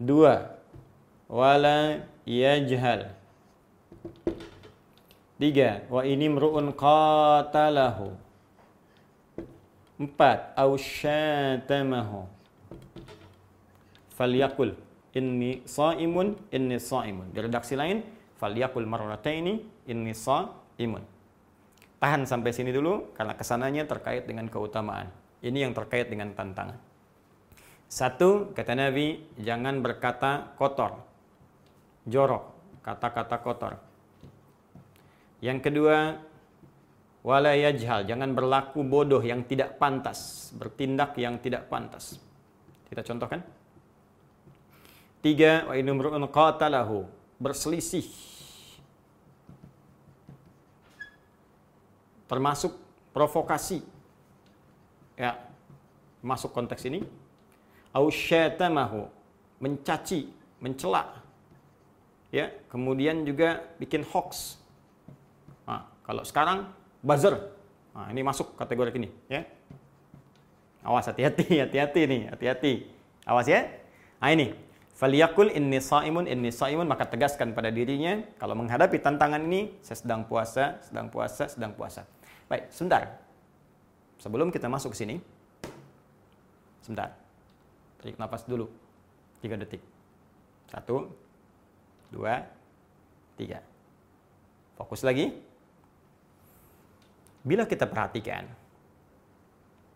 Dua. 0.00 0.56
Wala 1.28 2.08
yajhal. 2.24 3.12
Tiga. 5.36 5.84
Wa 5.92 6.08
ini 6.08 6.32
mru'un 6.32 6.72
qatalahu 6.72 8.29
Empat, 10.00 10.56
au 10.56 10.80
syatamahu. 10.80 12.24
Falyakul 14.16 14.72
inni 15.12 15.60
saimun 15.68 16.40
inni 16.48 16.80
saimun. 16.80 17.28
Di 17.36 17.44
redaksi 17.44 17.76
lain, 17.76 18.00
falyakul 18.40 18.88
marrataini 18.88 19.60
inni 19.92 20.16
saimun. 20.16 21.04
Tahan 22.00 22.24
sampai 22.24 22.48
sini 22.48 22.72
dulu 22.72 23.12
karena 23.12 23.36
ke 23.36 23.44
sananya 23.44 23.84
terkait 23.84 24.24
dengan 24.24 24.48
keutamaan. 24.48 25.12
Ini 25.44 25.68
yang 25.68 25.76
terkait 25.76 26.08
dengan 26.08 26.32
tantangan. 26.32 26.80
Satu, 27.84 28.56
kata 28.56 28.72
Nabi, 28.72 29.20
jangan 29.36 29.84
berkata 29.84 30.56
kotor, 30.56 30.96
jorok, 32.08 32.56
kata-kata 32.80 33.36
kotor. 33.44 33.72
Yang 35.44 35.58
kedua, 35.68 36.16
wala 37.20 37.52
yajhal, 37.52 38.08
jangan 38.08 38.32
berlaku 38.32 38.80
bodoh 38.84 39.20
yang 39.20 39.44
tidak 39.44 39.76
pantas, 39.76 40.50
bertindak 40.56 41.16
yang 41.20 41.36
tidak 41.40 41.68
pantas. 41.68 42.16
Kita 42.88 43.04
contohkan. 43.04 43.40
Tiga, 45.20 45.68
wa 45.68 45.74
inumru'un 45.76 46.24
qatalahu, 46.32 47.04
berselisih 47.36 48.30
termasuk 52.30 52.78
provokasi. 53.10 53.82
Ya, 55.18 55.34
masuk 56.22 56.54
konteks 56.54 56.86
ini. 56.86 57.02
Au 57.90 58.06
syatamahu, 58.06 59.10
mencaci, 59.58 60.30
mencela. 60.62 61.18
Ya, 62.30 62.54
kemudian 62.70 63.26
juga 63.26 63.66
bikin 63.82 64.06
hoax. 64.06 64.62
Nah, 65.66 65.90
kalau 66.06 66.22
sekarang 66.22 66.70
buzzer. 67.00 67.36
Nah, 67.96 68.08
ini 68.14 68.22
masuk 68.22 68.54
kategori 68.54 68.94
ini, 68.96 69.08
ya. 69.26 69.44
Awas 70.80 71.10
hati-hati, 71.10 71.58
hati-hati 71.64 72.00
nih, 72.06 72.22
hati-hati. 72.32 72.72
Awas 73.28 73.50
ya. 73.50 73.68
Nah, 74.22 74.32
ini 74.32 74.56
Faliyakul 75.00 75.48
inni 75.56 75.80
saimun 75.80 76.28
inni 76.28 76.52
saimun 76.52 76.84
maka 76.84 77.08
tegaskan 77.08 77.56
pada 77.56 77.72
dirinya 77.72 78.20
kalau 78.36 78.52
menghadapi 78.52 79.00
tantangan 79.00 79.40
ini 79.40 79.72
saya 79.80 79.96
sedang 79.96 80.28
puasa, 80.28 80.76
sedang 80.84 81.08
puasa, 81.08 81.48
sedang 81.48 81.72
puasa. 81.72 82.04
Baik, 82.52 82.68
sebentar. 82.68 83.16
Sebelum 84.20 84.52
kita 84.52 84.68
masuk 84.68 84.92
ke 84.92 85.00
sini, 85.00 85.16
sebentar. 86.84 87.16
Tarik 88.04 88.20
nafas 88.20 88.44
dulu. 88.44 88.68
Tiga 89.40 89.56
detik. 89.56 89.80
Satu, 90.68 91.08
dua, 92.12 92.44
tiga. 93.40 93.64
Fokus 94.76 95.00
lagi. 95.00 95.32
Bila 97.40 97.64
kita 97.64 97.88
perhatikan, 97.88 98.44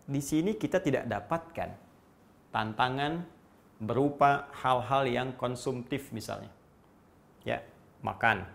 di 0.05 0.21
sini 0.21 0.57
kita 0.57 0.81
tidak 0.81 1.05
dapatkan 1.09 1.71
tantangan 2.53 3.25
berupa 3.81 4.49
hal-hal 4.65 5.05
yang 5.09 5.29
konsumtif 5.37 6.09
misalnya. 6.15 6.53
Ya, 7.45 7.61
makan, 8.01 8.49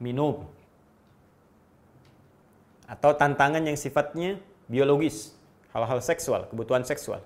minum. 0.00 0.48
Atau 2.84 3.16
tantangan 3.16 3.64
yang 3.64 3.76
sifatnya 3.76 4.40
biologis, 4.68 5.32
hal-hal 5.72 6.00
seksual, 6.00 6.48
kebutuhan 6.48 6.84
seksual, 6.84 7.20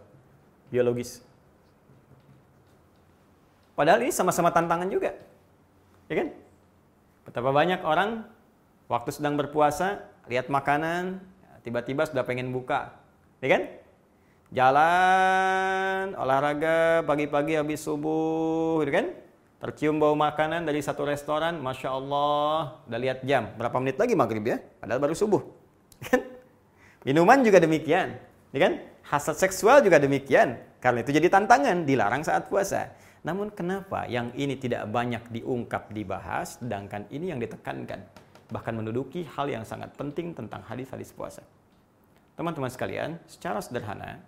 biologis. 0.70 1.22
Padahal 3.78 4.02
ini 4.02 4.10
sama-sama 4.10 4.50
tantangan 4.50 4.90
juga. 4.90 5.14
Ya 6.10 6.14
kan? 6.22 6.28
Betapa 7.28 7.52
banyak 7.52 7.84
orang 7.84 8.24
waktu 8.88 9.12
sedang 9.12 9.36
berpuasa, 9.36 10.00
lihat 10.32 10.48
makanan, 10.48 11.20
tiba-tiba 11.60 12.08
sudah 12.08 12.24
pengen 12.24 12.48
buka. 12.56 12.96
Ya 13.44 13.52
kan? 13.52 13.62
Jalan, 14.48 16.16
olahraga, 16.16 17.04
pagi-pagi 17.04 17.60
habis 17.60 17.84
subuh, 17.84 18.80
ya 18.80 19.04
kan? 19.04 19.06
Tercium 19.60 20.00
bau 20.00 20.16
makanan 20.16 20.64
dari 20.64 20.80
satu 20.80 21.04
restoran, 21.04 21.60
Masya 21.60 21.92
Allah, 21.92 22.80
udah 22.88 22.96
lihat 22.96 23.20
jam. 23.28 23.52
Berapa 23.60 23.76
menit 23.76 24.00
lagi 24.00 24.16
maghrib 24.16 24.48
ya? 24.48 24.64
Padahal 24.80 24.96
baru 24.96 25.12
subuh. 25.12 25.44
Kan? 26.08 26.24
Minuman 27.04 27.44
juga 27.44 27.60
demikian. 27.60 28.16
Ya 28.56 28.58
kan? 28.64 28.72
Hasad 29.04 29.36
seksual 29.36 29.84
juga 29.84 30.00
demikian. 30.00 30.56
Karena 30.80 31.04
itu 31.04 31.12
jadi 31.12 31.28
tantangan, 31.28 31.84
dilarang 31.84 32.24
saat 32.24 32.48
puasa. 32.48 32.88
Namun 33.26 33.50
kenapa 33.50 34.06
yang 34.06 34.30
ini 34.38 34.54
tidak 34.54 34.86
banyak 34.90 35.26
diungkap, 35.34 35.90
dibahas, 35.90 36.58
sedangkan 36.62 37.06
ini 37.10 37.34
yang 37.34 37.42
ditekankan. 37.42 38.06
Bahkan 38.48 38.74
menduduki 38.74 39.26
hal 39.36 39.50
yang 39.50 39.66
sangat 39.66 39.92
penting 39.98 40.32
tentang 40.32 40.62
hadis-hadis 40.64 41.10
puasa. 41.12 41.42
Teman-teman 42.38 42.70
sekalian, 42.70 43.18
secara 43.26 43.58
sederhana, 43.58 44.22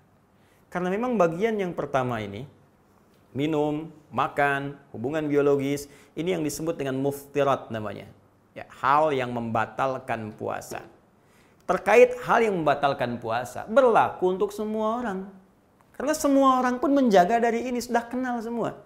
karena 0.71 0.91
memang 0.91 1.15
bagian 1.15 1.59
yang 1.59 1.75
pertama 1.75 2.19
ini, 2.19 2.47
minum, 3.31 3.91
makan, 4.11 4.79
hubungan 4.91 5.27
biologis, 5.31 5.87
ini 6.19 6.35
yang 6.35 6.43
disebut 6.43 6.75
dengan 6.75 6.99
muftirat 6.99 7.71
namanya. 7.71 8.11
Ya, 8.55 8.67
hal 8.83 9.15
yang 9.15 9.31
membatalkan 9.31 10.35
puasa. 10.35 10.83
Terkait 11.71 12.19
hal 12.27 12.43
yang 12.43 12.59
membatalkan 12.59 13.23
puasa, 13.23 13.63
berlaku 13.71 14.35
untuk 14.35 14.51
semua 14.51 14.99
orang. 14.99 15.40
Karena 16.01 16.17
semua 16.17 16.65
orang 16.65 16.81
pun 16.81 16.97
menjaga 16.97 17.37
dari 17.37 17.69
ini, 17.69 17.77
sudah 17.77 18.09
kenal 18.09 18.41
semua. 18.41 18.81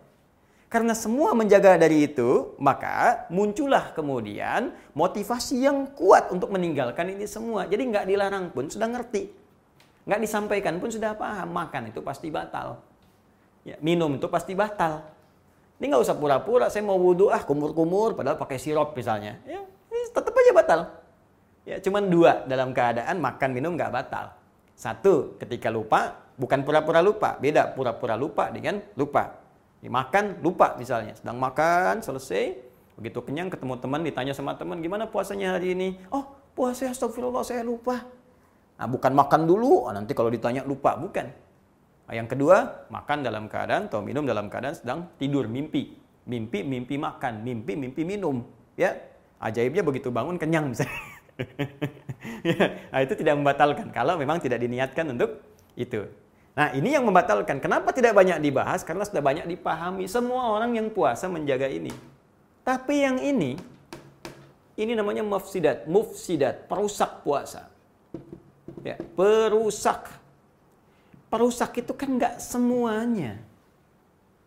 Karena 0.67 0.99
semua 0.99 1.31
menjaga 1.39 1.79
dari 1.79 2.11
itu, 2.11 2.59
maka 2.59 3.31
muncullah 3.31 3.95
kemudian 3.95 4.75
motivasi 4.99 5.63
yang 5.63 5.87
kuat 5.95 6.35
untuk 6.35 6.51
meninggalkan 6.51 7.15
ini 7.15 7.31
semua. 7.31 7.71
Jadi 7.71 7.87
nggak 7.87 8.11
dilarang 8.11 8.51
pun 8.51 8.67
sudah 8.67 8.91
ngerti. 8.91 9.31
Nggak 10.11 10.21
disampaikan 10.27 10.83
pun 10.83 10.91
sudah 10.91 11.15
paham. 11.15 11.55
Makan 11.55 11.95
itu 11.95 12.03
pasti 12.03 12.35
batal 12.35 12.83
ya, 13.67 13.77
minum 13.81 14.13
itu 14.15 14.29
pasti 14.29 14.53
batal. 14.53 15.03
Ini 15.81 15.91
nggak 15.91 16.05
usah 16.07 16.17
pura-pura, 16.17 16.71
saya 16.71 16.87
mau 16.87 17.01
wudhu, 17.01 17.35
ah 17.35 17.43
kumur-kumur, 17.43 18.15
padahal 18.15 18.39
pakai 18.39 18.61
sirup 18.63 18.95
misalnya. 18.95 19.41
Ya, 19.43 19.59
ini 19.91 20.01
tetap 20.13 20.31
aja 20.31 20.53
batal. 20.55 20.81
Ya, 21.65 21.77
cuman 21.81 22.07
dua 22.13 22.45
dalam 22.47 22.71
keadaan 22.77 23.19
makan 23.19 23.51
minum 23.51 23.75
nggak 23.75 23.91
batal. 23.91 24.37
Satu, 24.79 25.35
ketika 25.41 25.73
lupa, 25.73 26.24
bukan 26.39 26.63
pura-pura 26.63 27.01
lupa. 27.05 27.37
Beda 27.39 27.71
pura-pura 27.73 28.15
lupa 28.19 28.51
dengan 28.51 28.83
lupa. 28.99 29.45
Makan, 29.85 30.41
lupa 30.41 30.81
misalnya. 30.81 31.13
Sedang 31.13 31.37
makan, 31.37 32.01
selesai. 32.01 32.57
Begitu 32.97 33.21
kenyang, 33.21 33.53
ketemu 33.53 33.75
teman, 33.77 34.01
ditanya 34.07 34.33
sama 34.33 34.55
teman, 34.57 34.79
gimana 34.81 35.11
puasanya 35.11 35.59
hari 35.59 35.75
ini? 35.75 35.99
Oh, 36.09 36.25
puasa 36.55 36.89
astagfirullah, 36.89 37.45
saya 37.45 37.67
lupa. 37.67 38.07
Nah, 38.81 38.87
bukan 38.89 39.13
makan 39.13 39.45
dulu, 39.45 39.91
nanti 39.91 40.15
kalau 40.17 40.31
ditanya 40.31 40.65
lupa. 40.65 40.97
Bukan. 40.97 41.27
Yang 42.09 42.37
kedua, 42.37 42.87
makan 42.89 43.25
dalam 43.25 43.45
keadaan 43.51 43.89
atau 43.89 44.01
minum 44.01 44.25
dalam 44.25 44.49
keadaan 44.49 44.77
sedang 44.79 44.99
tidur, 45.21 45.51
mimpi. 45.51 45.97
Mimpi, 46.25 46.65
mimpi 46.65 46.97
makan, 46.97 47.45
mimpi, 47.45 47.77
mimpi 47.77 48.03
minum. 48.07 48.41
Ya, 48.79 48.97
ajaibnya 49.43 49.85
begitu 49.85 50.09
bangun 50.09 50.41
kenyang 50.41 50.73
misalnya. 50.73 50.97
ya, 52.49 52.79
nah, 52.89 53.01
itu 53.03 53.15
tidak 53.19 53.35
membatalkan 53.37 53.91
kalau 53.91 54.15
memang 54.17 54.39
tidak 54.39 54.63
diniatkan 54.63 55.13
untuk 55.13 55.43
itu. 55.75 56.07
Nah, 56.55 56.71
ini 56.71 56.95
yang 56.95 57.03
membatalkan. 57.03 57.59
Kenapa 57.59 57.91
tidak 57.91 58.15
banyak 58.15 58.39
dibahas? 58.39 58.87
Karena 58.87 59.03
sudah 59.03 59.19
banyak 59.19 59.47
dipahami. 59.51 60.07
Semua 60.07 60.55
orang 60.55 60.79
yang 60.79 60.87
puasa 60.91 61.27
menjaga 61.27 61.67
ini. 61.67 61.91
Tapi 62.63 62.95
yang 63.03 63.19
ini, 63.19 63.59
ini 64.79 64.93
namanya 64.95 65.27
mufsidat. 65.27 65.91
Mufsidat, 65.91 66.71
perusak 66.71 67.27
puasa. 67.27 67.67
Ya, 68.87 69.01
perusak 69.19 70.25
perusak 71.35 71.75
itu 71.83 71.91
kan 71.99 72.15
nggak 72.15 72.39
semuanya 72.39 73.43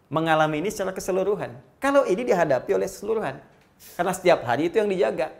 mengalami 0.07 0.63
ini 0.63 0.71
secara 0.71 0.95
keseluruhan. 0.95 1.51
Kalau 1.83 2.07
ini 2.07 2.23
dihadapi 2.23 2.71
oleh 2.71 2.87
keseluruhan. 2.87 3.43
Karena 3.99 4.15
setiap 4.15 4.47
hari 4.47 4.71
itu 4.71 4.79
yang 4.79 4.87
dijaga. 4.87 5.35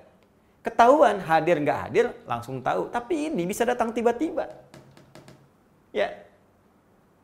Ketahuan 0.60 1.24
hadir 1.24 1.64
nggak 1.64 1.80
hadir 1.88 2.06
langsung 2.28 2.60
tahu. 2.60 2.92
Tapi 2.92 3.32
ini 3.32 3.48
bisa 3.48 3.64
datang 3.64 3.96
tiba-tiba. 3.96 4.52
Ya, 5.96 6.27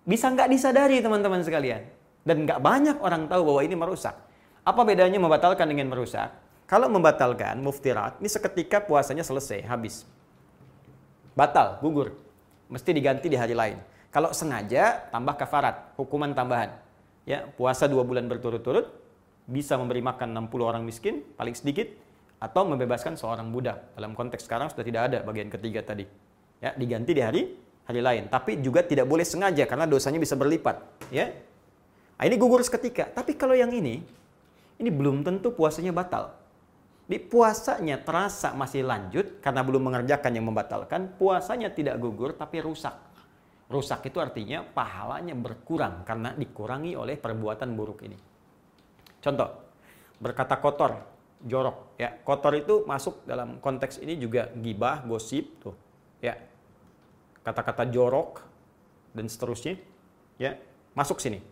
bisa 0.03 0.27
nggak 0.31 0.51
disadari 0.51 0.99
teman-teman 0.99 1.43
sekalian. 1.43 1.83
Dan 2.23 2.47
nggak 2.47 2.59
banyak 2.63 2.97
orang 3.03 3.27
tahu 3.27 3.43
bahwa 3.43 3.61
ini 3.63 3.75
merusak. 3.75 4.15
Apa 4.63 4.87
bedanya 4.87 5.19
membatalkan 5.19 5.67
dengan 5.67 5.91
merusak? 5.91 6.31
Kalau 6.63 6.87
membatalkan, 6.87 7.59
muftirat, 7.59 8.23
ini 8.23 8.31
seketika 8.31 8.79
puasanya 8.79 9.27
selesai, 9.27 9.67
habis. 9.67 10.07
Batal, 11.35 11.83
gugur. 11.83 12.15
Mesti 12.71 12.95
diganti 12.95 13.27
di 13.27 13.35
hari 13.35 13.51
lain. 13.51 13.77
Kalau 14.07 14.31
sengaja 14.31 15.11
tambah 15.11 15.35
kafarat, 15.35 15.91
hukuman 15.99 16.31
tambahan. 16.31 16.71
Ya, 17.27 17.43
puasa 17.59 17.91
dua 17.91 18.07
bulan 18.07 18.31
berturut-turut 18.31 18.87
bisa 19.43 19.75
memberi 19.75 19.99
makan 19.99 20.47
60 20.47 20.63
orang 20.63 20.83
miskin 20.87 21.23
paling 21.35 21.55
sedikit 21.55 21.91
atau 22.39 22.63
membebaskan 22.67 23.19
seorang 23.19 23.51
budak. 23.51 23.91
Dalam 23.95 24.15
konteks 24.15 24.47
sekarang 24.47 24.71
sudah 24.71 24.85
tidak 24.87 25.01
ada 25.11 25.19
bagian 25.23 25.51
ketiga 25.51 25.83
tadi. 25.83 26.07
Ya, 26.63 26.71
diganti 26.75 27.11
di 27.11 27.21
hari 27.23 27.41
hari 27.84 28.00
lain. 28.00 28.32
Tapi 28.32 28.60
juga 28.63 28.84
tidak 28.84 29.08
boleh 29.08 29.28
sengaja 29.28 29.67
karena 29.67 29.88
dosanya 29.88 30.19
bisa 30.19 30.36
berlipat, 30.39 30.80
ya. 31.12 31.32
Nah, 32.15 32.24
ini 32.32 32.39
gugur 32.39 32.63
seketika. 32.63 33.12
Tapi 33.12 33.36
kalau 33.36 33.52
yang 33.52 33.76
ini 33.76 34.00
ini 34.80 34.89
belum 34.89 35.28
tentu 35.28 35.52
puasanya 35.52 35.91
batal. 35.91 36.32
Di 37.04 37.19
puasanya 37.19 38.00
terasa 38.00 38.56
masih 38.56 38.88
lanjut 38.88 39.43
karena 39.43 39.60
belum 39.60 39.91
mengerjakan 39.91 40.32
yang 40.32 40.48
membatalkan, 40.48 41.19
puasanya 41.19 41.67
tidak 41.76 42.00
gugur 42.00 42.32
tapi 42.32 42.63
rusak. 42.63 42.96
Rusak 43.67 44.08
itu 44.08 44.24
artinya 44.24 44.63
pahalanya 44.63 45.36
berkurang 45.36 46.08
karena 46.08 46.32
dikurangi 46.32 46.96
oleh 46.96 47.19
perbuatan 47.19 47.76
buruk 47.76 48.08
ini. 48.08 48.15
Contoh, 49.19 49.50
berkata 50.24 50.56
kotor, 50.63 50.96
jorok, 51.43 52.00
ya. 52.00 52.15
Kotor 52.24 52.56
itu 52.56 52.88
masuk 52.88 53.28
dalam 53.28 53.60
konteks 53.60 54.00
ini 54.00 54.15
juga 54.15 54.48
gibah, 54.56 55.04
gosip 55.04 55.60
tuh, 55.60 55.76
ya. 56.24 56.39
Kata-kata 57.43 57.84
jorok 57.91 58.39
dan 59.12 59.27
seterusnya, 59.27 59.75
ya, 60.39 60.56
masuk 60.95 61.19
sini. 61.19 61.43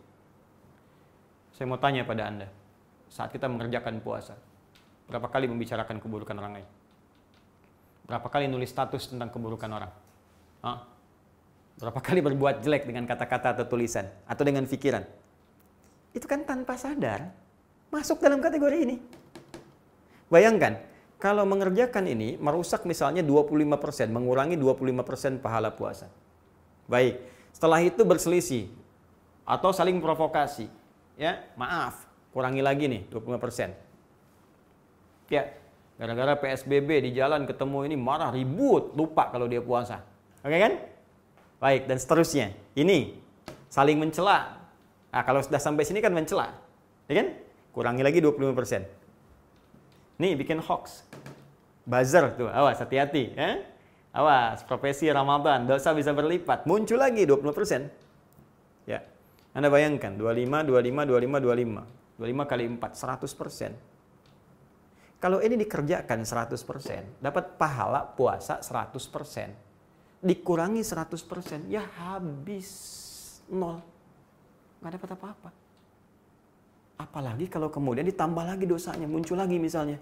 Saya 1.52 1.68
mau 1.68 1.76
tanya 1.76 2.02
pada 2.02 2.26
Anda, 2.26 2.48
saat 3.12 3.28
kita 3.28 3.44
mengerjakan 3.46 4.00
puasa, 4.00 4.34
berapa 5.06 5.28
kali 5.28 5.46
membicarakan 5.52 6.00
keburukan 6.00 6.32
orang 6.40 6.52
lain? 6.60 6.68
Berapa 8.08 8.26
kali 8.32 8.48
nulis 8.48 8.72
status 8.72 9.12
tentang 9.12 9.28
keburukan 9.28 9.68
orang? 9.68 9.92
Hah? 10.64 10.80
Berapa 11.76 12.00
kali 12.00 12.20
berbuat 12.24 12.64
jelek 12.64 12.88
dengan 12.88 13.04
kata-kata 13.04 13.56
atau 13.56 13.64
tulisan 13.68 14.08
atau 14.24 14.42
dengan 14.48 14.64
pikiran? 14.64 15.04
Itu 16.12 16.24
kan 16.28 16.44
tanpa 16.44 16.76
sadar 16.76 17.32
masuk 17.92 18.20
dalam 18.20 18.40
kategori 18.40 18.78
ini. 18.84 18.96
Bayangkan, 20.32 20.80
kalau 21.22 21.46
mengerjakan 21.46 22.10
ini 22.10 22.34
merusak 22.34 22.82
misalnya 22.82 23.22
25%, 23.22 24.10
mengurangi 24.10 24.58
25% 24.58 25.38
pahala 25.38 25.70
puasa. 25.70 26.10
Baik, 26.90 27.22
setelah 27.54 27.78
itu 27.78 28.02
berselisih 28.02 28.66
atau 29.46 29.70
saling 29.70 30.02
provokasi. 30.02 30.66
Ya, 31.14 31.46
maaf, 31.54 32.10
kurangi 32.34 32.58
lagi 32.58 32.90
nih 32.90 33.06
25%. 33.06 33.70
Ya, 35.30 35.54
gara-gara 35.94 36.34
PSBB 36.42 37.06
di 37.06 37.14
jalan 37.14 37.46
ketemu 37.46 37.86
ini 37.86 37.94
marah 37.94 38.34
ribut, 38.34 38.90
lupa 38.98 39.30
kalau 39.30 39.46
dia 39.46 39.62
puasa. 39.62 40.02
Oke 40.42 40.58
kan? 40.58 40.74
Baik, 41.62 41.86
dan 41.86 42.02
seterusnya. 42.02 42.50
Ini 42.74 43.14
saling 43.70 43.94
mencela. 43.94 44.58
Nah, 45.14 45.22
kalau 45.22 45.38
sudah 45.38 45.62
sampai 45.62 45.86
sini 45.86 46.02
kan 46.02 46.10
mencela. 46.10 46.50
Ya 47.06 47.22
kan? 47.22 47.38
Kurangi 47.70 48.02
lagi 48.02 48.18
25%. 48.18 49.01
Nih, 50.22 50.38
bikin 50.38 50.62
hoax. 50.62 51.02
Buzzer 51.82 52.30
tuh, 52.38 52.46
awas 52.46 52.78
hati-hati. 52.78 53.34
Ya? 53.34 53.58
Awas, 54.14 54.62
profesi 54.62 55.10
Ramadan, 55.10 55.66
dosa 55.66 55.90
bisa 55.90 56.14
berlipat. 56.14 56.62
Muncul 56.62 57.02
lagi 57.02 57.26
20%. 57.26 58.86
Ya. 58.86 59.02
Anda 59.50 59.66
bayangkan, 59.66 60.14
25, 60.14 60.62
25, 60.62 61.10
25, 61.10 61.42
25. 61.42 61.82
25 62.22 62.46
kali 62.46 62.64
4, 62.70 62.94
100%. 62.94 63.74
Kalau 65.18 65.42
ini 65.42 65.58
dikerjakan 65.58 66.22
100%, 66.22 67.18
dapat 67.18 67.58
pahala 67.58 68.06
puasa 68.06 68.62
100% 68.62 69.72
dikurangi 70.22 70.86
100%, 70.86 71.66
ya 71.66 71.82
habis 71.98 72.70
nol. 73.50 73.82
Nggak 74.78 74.92
dapat 74.98 75.10
apa-apa. 75.18 75.50
Apalagi 77.02 77.50
kalau 77.50 77.74
kemudian 77.74 78.06
ditambah 78.06 78.46
lagi 78.46 78.66
dosanya, 78.70 79.10
muncul 79.10 79.34
lagi 79.34 79.58
misalnya. 79.58 79.98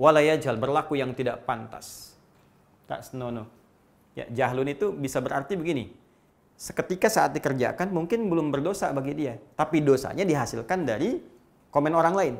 Walayajal, 0.00 0.56
berlaku 0.56 0.96
yang 0.96 1.12
tidak 1.12 1.44
pantas. 1.44 2.16
Tak 2.88 3.04
senono. 3.04 3.44
Ya, 4.16 4.24
jahlun 4.32 4.72
itu 4.72 4.96
bisa 4.96 5.20
berarti 5.20 5.60
begini. 5.60 5.92
Seketika 6.56 7.12
saat 7.12 7.36
dikerjakan 7.36 7.92
mungkin 7.92 8.32
belum 8.32 8.48
berdosa 8.48 8.88
bagi 8.96 9.12
dia. 9.12 9.36
Tapi 9.36 9.84
dosanya 9.84 10.24
dihasilkan 10.24 10.88
dari 10.88 11.20
komen 11.68 11.92
orang 11.92 12.14
lain. 12.16 12.34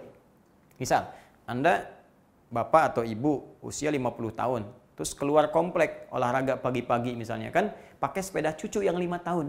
Misal, 0.81 1.05
Anda 1.45 1.85
bapak 2.49 2.97
atau 2.97 3.03
ibu 3.05 3.61
usia 3.61 3.93
50 3.93 4.33
tahun, 4.33 4.63
terus 5.01 5.17
keluar 5.17 5.49
komplek 5.49 6.13
olahraga 6.13 6.61
pagi-pagi 6.61 7.17
misalnya 7.17 7.49
kan 7.49 7.73
pakai 7.97 8.21
sepeda 8.21 8.53
cucu 8.53 8.85
yang 8.85 9.01
lima 9.01 9.17
tahun 9.17 9.49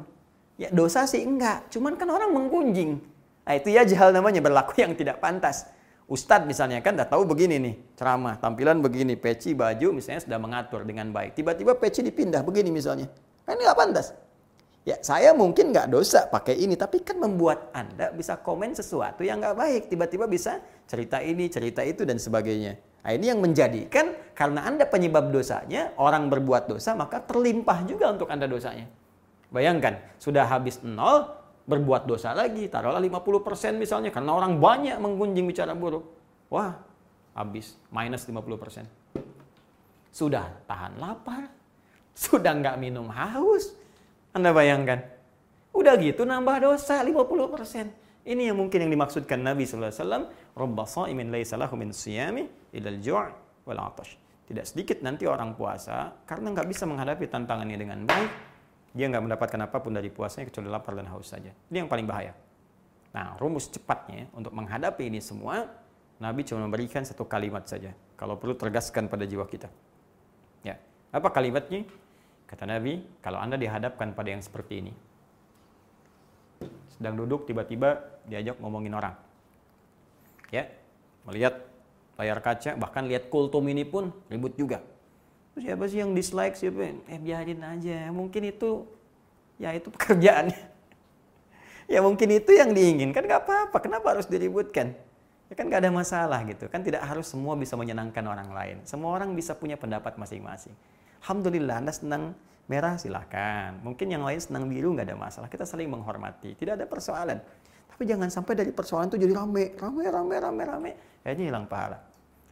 ya 0.55 0.71
dosa 0.71 1.03
sih 1.03 1.27
enggak 1.27 1.67
cuman 1.67 1.99
kan 1.99 2.07
orang 2.07 2.31
menggunjing 2.31 3.03
nah 3.43 3.59
itu 3.59 3.67
ya 3.67 3.83
jahal 3.83 4.15
namanya 4.15 4.39
berlaku 4.39 4.79
yang 4.79 4.95
tidak 4.95 5.19
pantas 5.19 5.67
Ustadz 6.11 6.43
misalnya 6.43 6.83
kan 6.83 6.99
udah 6.99 7.07
tahu 7.07 7.23
begini 7.23 7.55
nih 7.55 7.75
ceramah 7.95 8.35
tampilan 8.35 8.83
begini 8.83 9.15
peci 9.15 9.55
baju 9.55 9.95
misalnya 9.95 10.27
sudah 10.27 10.39
mengatur 10.43 10.83
dengan 10.83 11.07
baik. 11.15 11.39
Tiba-tiba 11.39 11.79
peci 11.79 12.03
dipindah 12.03 12.43
begini 12.43 12.67
misalnya. 12.67 13.07
Kan 13.47 13.55
ini 13.55 13.63
nggak 13.63 13.79
pantas. 13.79 14.11
Ya 14.83 14.99
saya 14.99 15.31
mungkin 15.31 15.71
nggak 15.71 15.87
dosa 15.87 16.27
pakai 16.27 16.59
ini 16.59 16.75
tapi 16.75 16.99
kan 16.99 17.15
membuat 17.15 17.71
anda 17.71 18.11
bisa 18.11 18.35
komen 18.43 18.75
sesuatu 18.75 19.23
yang 19.23 19.39
nggak 19.39 19.55
baik. 19.55 19.81
Tiba-tiba 19.87 20.27
bisa 20.27 20.59
cerita 20.83 21.23
ini 21.23 21.47
cerita 21.47 21.79
itu 21.79 22.03
dan 22.03 22.19
sebagainya. 22.19 22.75
Nah, 23.01 23.11
ini 23.17 23.33
yang 23.33 23.41
menjadikan 23.41 24.13
karena 24.37 24.61
Anda 24.61 24.85
penyebab 24.85 25.33
dosanya, 25.33 25.89
orang 25.97 26.29
berbuat 26.29 26.69
dosa, 26.69 26.93
maka 26.93 27.17
terlimpah 27.17 27.81
juga 27.89 28.13
untuk 28.13 28.29
Anda 28.29 28.45
dosanya. 28.45 28.85
Bayangkan, 29.49 29.97
sudah 30.21 30.45
habis 30.45 30.77
nol, 30.85 31.25
berbuat 31.71 32.03
dosa 32.03 32.35
lagi, 32.35 32.67
taruhlah 32.67 32.99
50% 32.99 33.79
misalnya, 33.79 34.11
karena 34.11 34.35
orang 34.35 34.59
banyak 34.59 34.99
menggunjing 34.99 35.47
bicara 35.47 35.71
buruk. 35.71 36.03
Wah, 36.51 36.75
habis, 37.31 37.79
minus 37.87 38.27
50%. 38.27 38.83
Sudah 40.11 40.51
tahan 40.67 40.99
lapar, 40.99 41.47
sudah 42.27 42.51
nggak 42.51 42.75
minum 42.75 43.07
haus. 43.07 43.71
Anda 44.35 44.51
bayangkan, 44.51 44.99
udah 45.71 45.95
gitu 46.03 46.27
nambah 46.27 46.67
dosa 46.67 46.99
50%. 46.99 48.27
Ini 48.27 48.53
yang 48.53 48.57
mungkin 48.59 48.85
yang 48.85 48.91
dimaksudkan 48.93 49.41
Nabi 49.41 49.65
SAW. 49.65 50.29
Rabba 50.53 50.83
sa'imin 50.85 51.33
laysa 51.33 51.57
lahu 51.57 51.73
min 51.73 51.89
siyami 51.89 52.45
ilal 52.75 52.99
ju' 53.01 53.17
wal. 53.65 53.79
Tidak 54.51 54.65
sedikit 54.67 54.99
nanti 54.99 55.23
orang 55.25 55.55
puasa 55.55 56.11
karena 56.27 56.51
nggak 56.51 56.67
bisa 56.67 56.83
menghadapi 56.83 57.23
tantangannya 57.31 57.77
dengan 57.79 58.03
baik. 58.03 58.50
Dia 58.91 59.07
nggak 59.07 59.23
mendapatkan 59.23 59.59
apa 59.63 59.77
pun 59.79 59.95
dari 59.95 60.11
puasanya 60.11 60.51
kecuali 60.51 60.67
lapar 60.67 60.99
dan 60.99 61.07
haus 61.07 61.31
saja. 61.31 61.51
Ini 61.71 61.85
yang 61.85 61.89
paling 61.91 62.03
bahaya. 62.03 62.35
Nah, 63.11 63.35
rumus 63.39 63.67
cepatnya 63.67 64.27
untuk 64.35 64.51
menghadapi 64.55 65.07
ini 65.07 65.19
semua, 65.23 65.67
Nabi 66.19 66.43
cuma 66.43 66.67
memberikan 66.67 67.03
satu 67.03 67.27
kalimat 67.27 67.63
saja. 67.67 67.95
Kalau 68.19 68.35
perlu 68.35 68.55
tergaskan 68.55 69.07
pada 69.07 69.23
jiwa 69.23 69.47
kita. 69.47 69.71
Ya, 70.61 70.77
apa 71.11 71.27
kalimatnya? 71.31 71.87
Kata 72.45 72.67
Nabi, 72.67 72.99
kalau 73.23 73.39
Anda 73.39 73.55
dihadapkan 73.55 74.11
pada 74.11 74.29
yang 74.35 74.43
seperti 74.43 74.83
ini, 74.83 74.93
sedang 76.91 77.15
duduk 77.15 77.47
tiba-tiba 77.47 78.19
diajak 78.27 78.59
ngomongin 78.59 78.91
orang. 78.91 79.15
Ya, 80.51 80.67
melihat 81.23 81.63
layar 82.19 82.43
kaca, 82.43 82.75
bahkan 82.75 83.07
lihat 83.07 83.31
kultum 83.31 83.65
ini 83.71 83.87
pun 83.87 84.11
ribut 84.27 84.53
juga. 84.59 84.83
Siapa 85.59 85.83
sih 85.91 85.99
yang 85.99 86.15
dislike 86.15 86.55
siapa? 86.55 86.95
Eh 87.11 87.19
biarin 87.19 87.59
aja, 87.59 88.07
mungkin 88.15 88.47
itu 88.47 88.87
ya 89.59 89.75
itu 89.75 89.91
pekerjaannya. 89.91 90.61
ya 91.93 91.99
mungkin 91.99 92.29
itu 92.31 92.55
yang 92.55 92.71
diinginkan 92.71 93.27
nggak 93.27 93.41
apa-apa. 93.43 93.77
Kenapa 93.83 94.15
harus 94.15 94.31
diributkan? 94.31 94.95
Ya 95.51 95.53
kan 95.59 95.67
nggak 95.67 95.83
ada 95.83 95.91
masalah 95.91 96.39
gitu. 96.47 96.71
Kan 96.71 96.87
tidak 96.87 97.03
harus 97.03 97.27
semua 97.27 97.59
bisa 97.59 97.75
menyenangkan 97.75 98.23
orang 98.23 98.55
lain. 98.55 98.77
Semua 98.87 99.11
orang 99.11 99.35
bisa 99.35 99.51
punya 99.51 99.75
pendapat 99.75 100.15
masing-masing. 100.15 100.71
Alhamdulillah 101.19 101.83
Anda 101.83 101.91
senang 101.91 102.31
merah 102.71 102.95
silahkan. 102.95 103.75
Mungkin 103.83 104.07
yang 104.07 104.23
lain 104.23 104.39
senang 104.39 104.71
biru 104.71 104.95
nggak 104.95 105.11
ada 105.11 105.19
masalah. 105.19 105.51
Kita 105.51 105.67
saling 105.67 105.91
menghormati. 105.91 106.55
Tidak 106.55 106.79
ada 106.79 106.87
persoalan. 106.87 107.43
Tapi 107.91 108.07
jangan 108.07 108.31
sampai 108.31 108.55
dari 108.55 108.71
persoalan 108.71 109.11
itu 109.11 109.19
jadi 109.19 109.35
rame, 109.35 109.75
rame, 109.75 110.07
rame, 110.07 110.35
rame, 110.39 110.63
rame. 110.63 110.91
Kayaknya 111.27 111.43
hilang 111.51 111.65
pahala. 111.67 111.99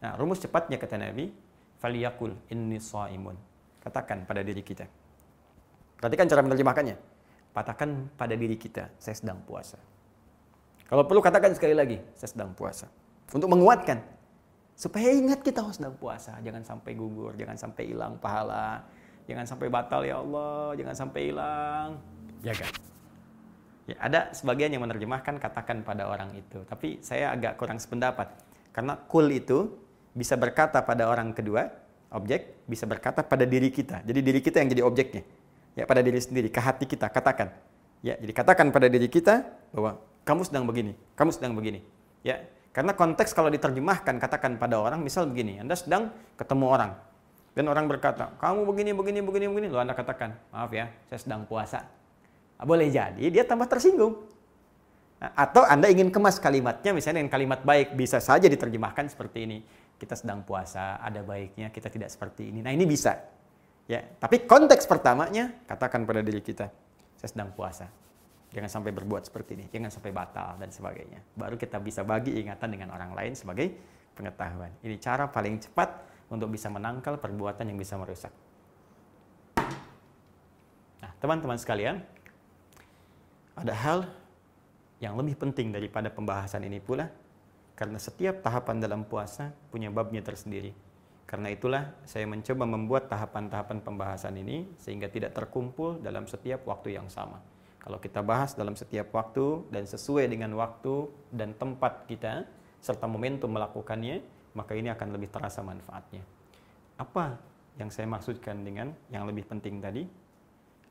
Nah, 0.03 0.13
rumus 0.19 0.43
cepatnya 0.43 0.75
kata 0.75 0.99
Nabi, 0.99 1.31
faliyakul 1.79 2.35
inni 2.51 2.77
saimun. 2.77 3.35
Katakan 3.79 4.27
pada 4.27 4.43
diri 4.43 4.61
kita. 4.61 4.85
Perhatikan 5.99 6.27
cara 6.27 6.41
menerjemahkannya. 6.43 6.95
Katakan 7.55 8.07
pada 8.15 8.39
diri 8.39 8.55
kita, 8.55 8.87
saya 9.01 9.15
sedang 9.19 9.43
puasa. 9.43 9.75
Kalau 10.87 11.03
perlu 11.03 11.19
katakan 11.19 11.51
sekali 11.51 11.75
lagi, 11.75 11.99
saya 12.15 12.31
sedang 12.31 12.55
puasa. 12.55 12.87
Untuk 13.35 13.51
menguatkan. 13.51 13.99
Supaya 14.79 15.11
ingat 15.11 15.43
kita 15.43 15.59
oh, 15.59 15.75
sedang 15.75 15.91
puasa. 15.99 16.39
Jangan 16.39 16.63
sampai 16.63 16.95
gugur, 16.95 17.35
jangan 17.35 17.59
sampai 17.59 17.91
hilang 17.91 18.15
pahala 18.15 18.87
Jangan 19.29 19.45
sampai 19.45 19.67
batal 19.69 20.01
ya 20.01 20.17
Allah, 20.17 20.73
jangan 20.73 20.95
sampai 20.97 21.21
hilang. 21.29 22.01
Jaga. 22.41 22.65
Ya, 23.85 23.95
ada 24.01 24.33
sebagian 24.33 24.73
yang 24.73 24.81
menerjemahkan 24.81 25.37
katakan 25.37 25.85
pada 25.85 26.09
orang 26.09 26.33
itu. 26.33 26.65
Tapi 26.65 26.97
saya 27.05 27.37
agak 27.37 27.61
kurang 27.61 27.77
sependapat. 27.77 28.25
Karena 28.73 28.97
kul 28.97 29.29
itu 29.29 29.69
bisa 30.13 30.35
berkata 30.35 30.81
pada 30.81 31.09
orang 31.09 31.31
kedua, 31.33 31.69
objek, 32.09 32.65
bisa 32.65 32.89
berkata 32.89 33.21
pada 33.21 33.45
diri 33.45 33.69
kita. 33.69 34.01
Jadi 34.05 34.19
diri 34.19 34.39
kita 34.41 34.61
yang 34.61 34.69
jadi 34.69 34.83
objeknya. 34.85 35.23
Ya, 35.77 35.85
pada 35.85 36.01
diri 36.03 36.19
sendiri, 36.19 36.49
ke 36.49 36.59
hati 36.59 36.89
kita, 36.89 37.07
katakan. 37.07 37.53
Ya, 38.01 38.17
jadi 38.17 38.33
katakan 38.33 38.73
pada 38.73 38.89
diri 38.89 39.07
kita 39.07 39.45
bahwa 39.71 40.01
kamu 40.25 40.41
sedang 40.47 40.63
begini, 40.65 40.97
kamu 41.15 41.31
sedang 41.31 41.53
begini. 41.55 41.85
Ya, 42.25 42.43
karena 42.75 42.95
konteks 42.95 43.31
kalau 43.31 43.47
diterjemahkan 43.53 44.19
katakan 44.19 44.59
pada 44.59 44.79
orang, 44.81 44.99
misal 45.03 45.29
begini, 45.29 45.61
Anda 45.61 45.75
sedang 45.77 46.11
ketemu 46.35 46.65
orang, 46.67 46.91
dan 47.57 47.65
orang 47.67 47.91
berkata, 47.91 48.31
kamu 48.37 48.61
begini, 48.69 48.91
begini, 48.95 49.19
begini, 49.19 49.45
begini. 49.49 49.67
Lalu 49.73 49.81
Anda 49.89 49.95
katakan, 49.97 50.31
maaf 50.53 50.71
ya, 50.71 50.87
saya 51.11 51.19
sedang 51.19 51.43
puasa. 51.43 51.83
Nah, 52.55 52.65
boleh 52.67 52.87
jadi 52.87 53.25
dia 53.31 53.43
tambah 53.43 53.67
tersinggung. 53.67 54.15
Nah, 55.19 55.31
atau 55.35 55.67
Anda 55.67 55.91
ingin 55.91 56.07
kemas 56.07 56.39
kalimatnya 56.39 56.95
misalnya 56.95 57.19
dengan 57.19 57.33
kalimat 57.33 57.59
baik. 57.65 57.99
Bisa 57.99 58.23
saja 58.23 58.47
diterjemahkan 58.47 59.11
seperti 59.11 59.43
ini. 59.43 59.57
Kita 59.99 60.15
sedang 60.15 60.47
puasa, 60.47 60.97
ada 61.03 61.19
baiknya 61.19 61.67
kita 61.69 61.91
tidak 61.91 62.07
seperti 62.07 62.49
ini. 62.49 62.63
Nah, 62.63 62.71
ini 62.71 62.87
bisa. 62.87 63.19
Ya, 63.89 64.05
tapi 64.17 64.47
konteks 64.47 64.87
pertamanya 64.87 65.51
katakan 65.67 66.07
pada 66.07 66.23
diri 66.23 66.39
kita, 66.39 66.71
saya 67.19 67.29
sedang 67.29 67.51
puasa. 67.51 67.91
Jangan 68.49 68.81
sampai 68.81 68.95
berbuat 68.95 69.29
seperti 69.29 69.59
ini, 69.59 69.65
jangan 69.69 69.93
sampai 69.93 70.09
batal 70.09 70.57
dan 70.57 70.73
sebagainya. 70.73 71.21
Baru 71.37 71.59
kita 71.59 71.77
bisa 71.77 72.01
bagi 72.01 72.39
ingatan 72.39 72.69
dengan 72.73 72.95
orang 72.95 73.13
lain 73.13 73.37
sebagai 73.37 73.69
pengetahuan. 74.17 74.73
Ini 74.81 74.95
cara 74.97 75.29
paling 75.29 75.61
cepat 75.61 75.89
untuk 76.33 76.49
bisa 76.49 76.69
menangkal 76.69 77.17
perbuatan 77.21 77.65
yang 77.69 77.77
bisa 77.77 77.97
merusak. 77.97 78.33
Nah, 81.01 81.11
teman-teman 81.21 81.57
sekalian, 81.57 82.01
ada 83.57 83.73
hal 83.73 84.07
yang 84.99 85.17
lebih 85.17 85.35
penting 85.37 85.73
daripada 85.73 86.07
pembahasan 86.13 86.63
ini 86.65 86.77
pula, 86.77 87.09
karena 87.79 87.95
setiap 87.95 88.43
tahapan 88.43 88.83
dalam 88.83 89.07
puasa 89.07 89.55
punya 89.71 89.87
babnya 89.87 90.19
tersendiri. 90.19 90.75
Karena 91.23 91.47
itulah 91.47 91.95
saya 92.03 92.27
mencoba 92.27 92.67
membuat 92.67 93.07
tahapan-tahapan 93.07 93.79
pembahasan 93.79 94.35
ini 94.35 94.67
sehingga 94.75 95.07
tidak 95.07 95.31
terkumpul 95.31 95.95
dalam 96.03 96.27
setiap 96.27 96.67
waktu 96.67 96.99
yang 96.99 97.07
sama. 97.07 97.39
Kalau 97.79 97.95
kita 98.03 98.19
bahas 98.19 98.51
dalam 98.51 98.75
setiap 98.75 99.15
waktu 99.15 99.63
dan 99.71 99.87
sesuai 99.87 100.27
dengan 100.27 100.51
waktu 100.59 101.07
dan 101.31 101.55
tempat 101.55 102.03
kita 102.03 102.43
serta 102.83 103.07
momentum 103.07 103.47
melakukannya, 103.47 104.19
maka 104.59 104.75
ini 104.75 104.91
akan 104.91 105.15
lebih 105.15 105.31
terasa 105.31 105.63
manfaatnya. 105.63 106.27
Apa 106.99 107.39
yang 107.79 107.87
saya 107.87 108.11
maksudkan 108.11 108.59
dengan 108.59 108.91
yang 109.07 109.23
lebih 109.23 109.47
penting 109.47 109.79
tadi? 109.79 110.03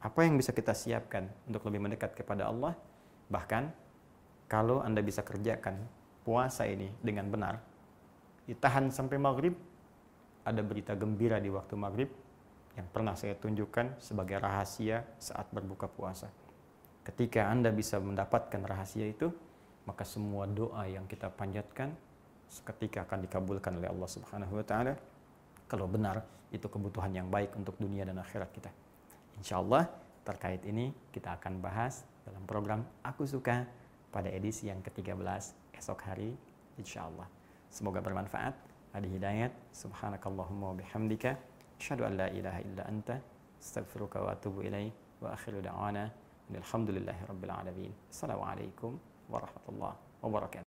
Apa 0.01 0.25
yang 0.25 0.41
bisa 0.41 0.57
kita 0.57 0.73
siapkan 0.73 1.29
untuk 1.45 1.69
lebih 1.69 1.85
mendekat 1.85 2.17
kepada 2.17 2.49
Allah? 2.49 2.73
Bahkan 3.29 3.69
kalau 4.49 4.81
Anda 4.81 5.05
bisa 5.05 5.21
kerjakan 5.21 5.98
puasa 6.29 6.69
ini 6.69 6.93
dengan 7.01 7.33
benar, 7.33 7.57
ditahan 8.45 8.93
sampai 8.93 9.17
maghrib, 9.17 9.57
ada 10.45 10.61
berita 10.61 10.93
gembira 10.93 11.41
di 11.41 11.49
waktu 11.49 11.73
maghrib 11.73 12.13
yang 12.77 12.85
pernah 12.93 13.17
saya 13.17 13.33
tunjukkan 13.33 13.97
sebagai 13.97 14.37
rahasia 14.37 15.09
saat 15.17 15.49
berbuka 15.49 15.89
puasa. 15.89 16.29
Ketika 17.01 17.49
Anda 17.49 17.73
bisa 17.73 17.97
mendapatkan 17.97 18.61
rahasia 18.61 19.09
itu, 19.09 19.33
maka 19.89 20.05
semua 20.05 20.45
doa 20.45 20.85
yang 20.85 21.09
kita 21.09 21.33
panjatkan 21.33 21.97
seketika 22.45 23.09
akan 23.09 23.25
dikabulkan 23.25 23.81
oleh 23.81 23.89
Allah 23.89 24.09
Subhanahu 24.13 24.61
wa 24.61 24.65
taala. 24.69 25.01
Kalau 25.65 25.89
benar 25.89 26.21
itu 26.53 26.69
kebutuhan 26.69 27.09
yang 27.17 27.33
baik 27.33 27.57
untuk 27.57 27.81
dunia 27.81 28.05
dan 28.05 28.21
akhirat 28.21 28.53
kita. 28.53 28.69
Insya 29.41 29.65
Allah 29.65 29.89
terkait 30.29 30.61
ini 30.69 30.93
kita 31.09 31.41
akan 31.41 31.65
bahas 31.65 32.05
dalam 32.29 32.45
program 32.45 32.85
Aku 33.01 33.25
Suka 33.25 33.65
pada 34.13 34.29
edisi 34.29 34.69
yang 34.69 34.85
ke-13 34.85 35.68
esok 35.79 36.03
hari 36.03 36.35
insya 36.77 37.07
Allah. 37.07 37.27
Semoga 37.71 38.03
bermanfaat 38.03 38.55
ada 38.95 39.07
hidayat 39.07 39.53
subhanakallahumma 39.73 40.73
wa 40.73 40.77
bihamdika 40.77 41.37
asyhadu 41.81 42.05
an 42.09 42.17
la 42.17 42.29
ilaha 42.33 42.61
illa 42.65 42.83
anta 42.89 43.21
astaghfiruka 43.61 44.21
wa 44.25 44.33
atubu 44.33 44.63
ilaik 44.65 44.93
wa 45.21 45.35
akhiru 45.37 45.61
da'wana 45.63 46.11
alhamdulillahi 46.55 47.29
rabbil 47.29 47.53
alamin 47.53 47.93
assalamualaikum 48.11 48.97
warahmatullahi 49.29 49.97
wabarakatuh 50.25 50.68